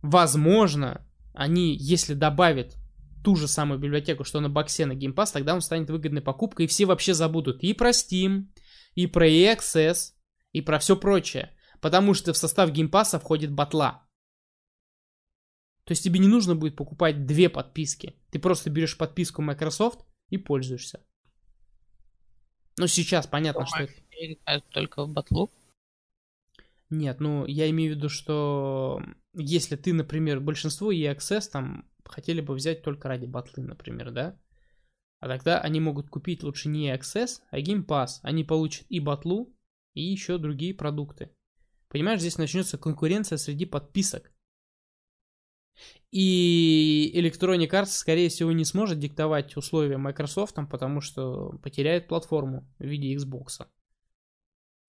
[0.00, 1.04] возможно,
[1.34, 2.76] они, если добавят
[3.24, 6.66] ту же самую библиотеку, что на боксе на Game Pass, тогда он станет выгодной покупкой,
[6.66, 8.46] и все вообще забудут и про Steam,
[8.94, 10.14] и про EXS,
[10.52, 11.54] и про все прочее.
[11.80, 14.08] Потому что в состав Pass входит батла.
[15.84, 18.14] То есть тебе не нужно будет покупать две подписки.
[18.30, 21.00] Ты просто берешь подписку Microsoft и пользуешься.
[22.78, 24.60] Ну, сейчас понятно, что это...
[24.70, 25.50] только в батлу?
[26.90, 29.02] Нет, ну, я имею в виду, что
[29.34, 34.38] если ты, например, большинство EXS там хотели бы взять только ради батлы, например, да?
[35.20, 38.20] А тогда они могут купить лучше не Access, а Game Pass.
[38.22, 39.52] Они получат и батлу,
[39.94, 41.30] и еще другие продукты.
[41.88, 44.32] Понимаешь, здесь начнется конкуренция среди подписок.
[46.10, 52.84] И Electronic Arts, скорее всего, не сможет диктовать условия Microsoft, потому что потеряет платформу в
[52.84, 53.66] виде Xbox.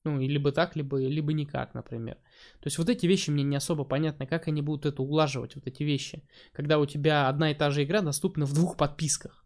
[0.06, 2.15] Ну, и либо так, либо, либо никак, например.
[2.15, 5.68] То есть вот эти вещи мне не особо понятны, как они будут это улаживать, вот
[5.68, 6.23] эти вещи.
[6.53, 9.45] Когда у тебя одна и та же игра доступна в двух подписках.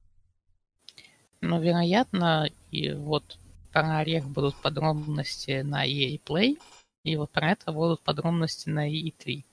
[1.43, 3.37] Ну, вероятно, и вот
[3.73, 6.57] про Орех будут подробности на EA Play,
[7.03, 9.43] и вот про это будут подробности на E3.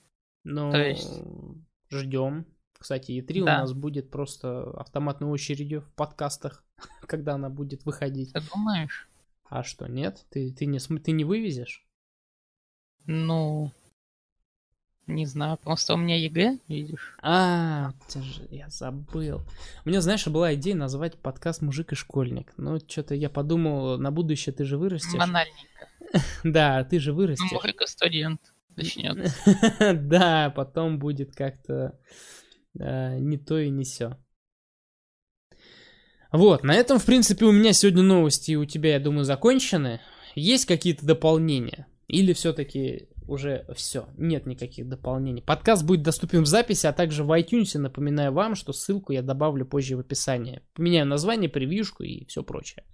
[0.44, 1.20] Ну, То есть...
[1.90, 2.46] ждем.
[2.78, 3.40] Кстати, E3 да.
[3.40, 6.62] у нас будет просто автоматной очередью в подкастах,
[7.08, 8.32] когда она будет выходить.
[8.32, 9.08] Ты думаешь?
[9.48, 10.24] А что, нет?
[10.30, 11.84] Ты, ты, не, ты не вывезешь?
[13.06, 13.72] Ну,
[15.10, 17.14] не знаю, просто у меня ЕГЭ, видишь.
[17.22, 17.92] А,
[18.50, 19.42] я забыл.
[19.84, 22.52] У меня, знаешь, была идея назвать подкаст «Мужик и школьник».
[22.56, 25.18] Ну, что-то я подумал, на будущее ты же вырастешь.
[25.18, 25.88] Банальненько.
[26.44, 27.52] Да, ты же вырастешь.
[27.52, 28.40] Мужик и студент
[28.76, 29.32] начнет.
[30.08, 31.98] Да, потом будет как-то
[32.78, 34.16] э, не то и не все.
[36.32, 40.00] Вот, на этом, в принципе, у меня сегодня новости у тебя, я думаю, закончены.
[40.34, 41.86] Есть какие-то дополнения?
[42.06, 45.42] Или все-таки уже все, нет никаких дополнений.
[45.42, 47.78] Подкаст будет доступен в записи, а также в iTunes.
[47.78, 50.62] Напоминаю вам, что ссылку я добавлю позже в описании.
[50.74, 52.84] Поменяю название, превьюшку и все прочее.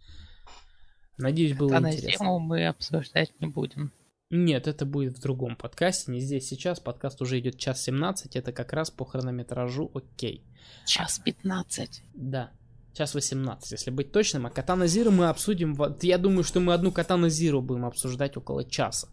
[1.18, 2.10] Надеюсь, было а интересно.
[2.10, 3.92] тему мы обсуждать не будем.
[4.30, 6.80] Нет, это будет в другом подкасте, не здесь сейчас.
[6.80, 10.44] Подкаст уже идет час 17, это как раз по хронометражу окей.
[10.84, 12.02] Час 15.
[12.14, 12.50] Да.
[12.96, 14.46] Час 18, если быть точным.
[14.46, 15.76] А Катана Зиру мы обсудим...
[16.00, 19.08] Я думаю, что мы одну Катана Зиру будем обсуждать около часа.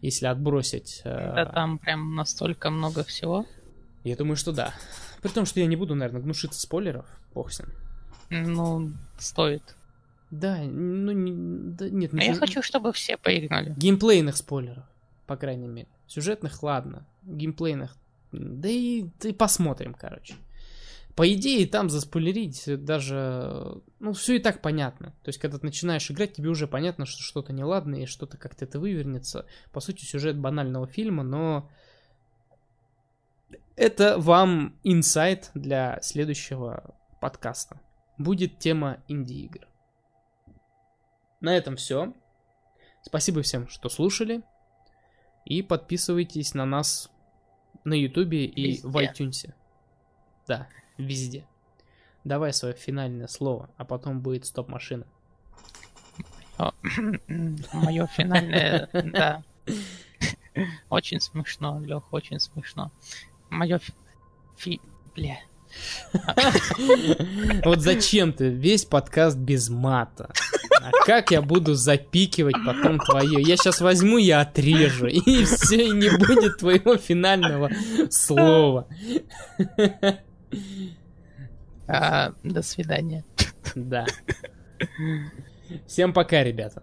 [0.00, 1.00] Если отбросить...
[1.04, 3.44] Э, да там прям настолько много всего.
[4.04, 4.72] Я думаю, что да.
[5.20, 7.06] При том, что я не буду, наверное, гнушиться спойлеров.
[7.34, 7.70] Бог с ним.
[8.30, 9.76] Ну, стоит.
[10.30, 11.32] Да, ну не,
[11.76, 12.12] да, нет.
[12.14, 13.74] А я хочу, чтобы все поиграли.
[13.76, 14.84] Геймплейных спойлеров,
[15.26, 15.88] по крайней мере.
[16.06, 17.06] Сюжетных, ладно.
[17.22, 17.96] Геймплейных,
[18.32, 20.34] да и, и посмотрим, короче.
[21.16, 23.80] По идее, там заспойлерить даже...
[24.00, 25.10] Ну, все и так понятно.
[25.22, 28.64] То есть, когда ты начинаешь играть, тебе уже понятно, что что-то неладно, и что-то как-то
[28.64, 29.46] это вывернется.
[29.72, 31.70] По сути, сюжет банального фильма, но...
[33.76, 37.80] Это вам инсайт для следующего подкаста.
[38.18, 39.66] Будет тема инди-игр.
[41.40, 42.12] На этом все.
[43.02, 44.42] Спасибо всем, что слушали.
[45.44, 47.10] И подписывайтесь на нас
[47.84, 48.88] на Ютубе и Везде.
[48.88, 49.52] в iTunes.
[50.46, 51.46] Да везде.
[52.24, 55.06] Давай свое финальное слово, а потом будет стоп-машина.
[57.72, 59.42] Мое финальное, да.
[60.88, 62.92] Очень смешно, Лех, очень смешно.
[63.50, 63.80] Мое
[64.56, 64.80] фи...
[65.14, 65.38] Бля.
[67.64, 70.32] Вот зачем ты весь подкаст без мата?
[70.80, 73.42] А как я буду запикивать потом твое?
[73.42, 77.70] Я сейчас возьму и отрежу, и все, и не будет твоего финального
[78.10, 78.86] слова.
[81.86, 83.24] А, до свидания.
[83.74, 84.06] Да.
[85.86, 86.82] Всем пока, ребята.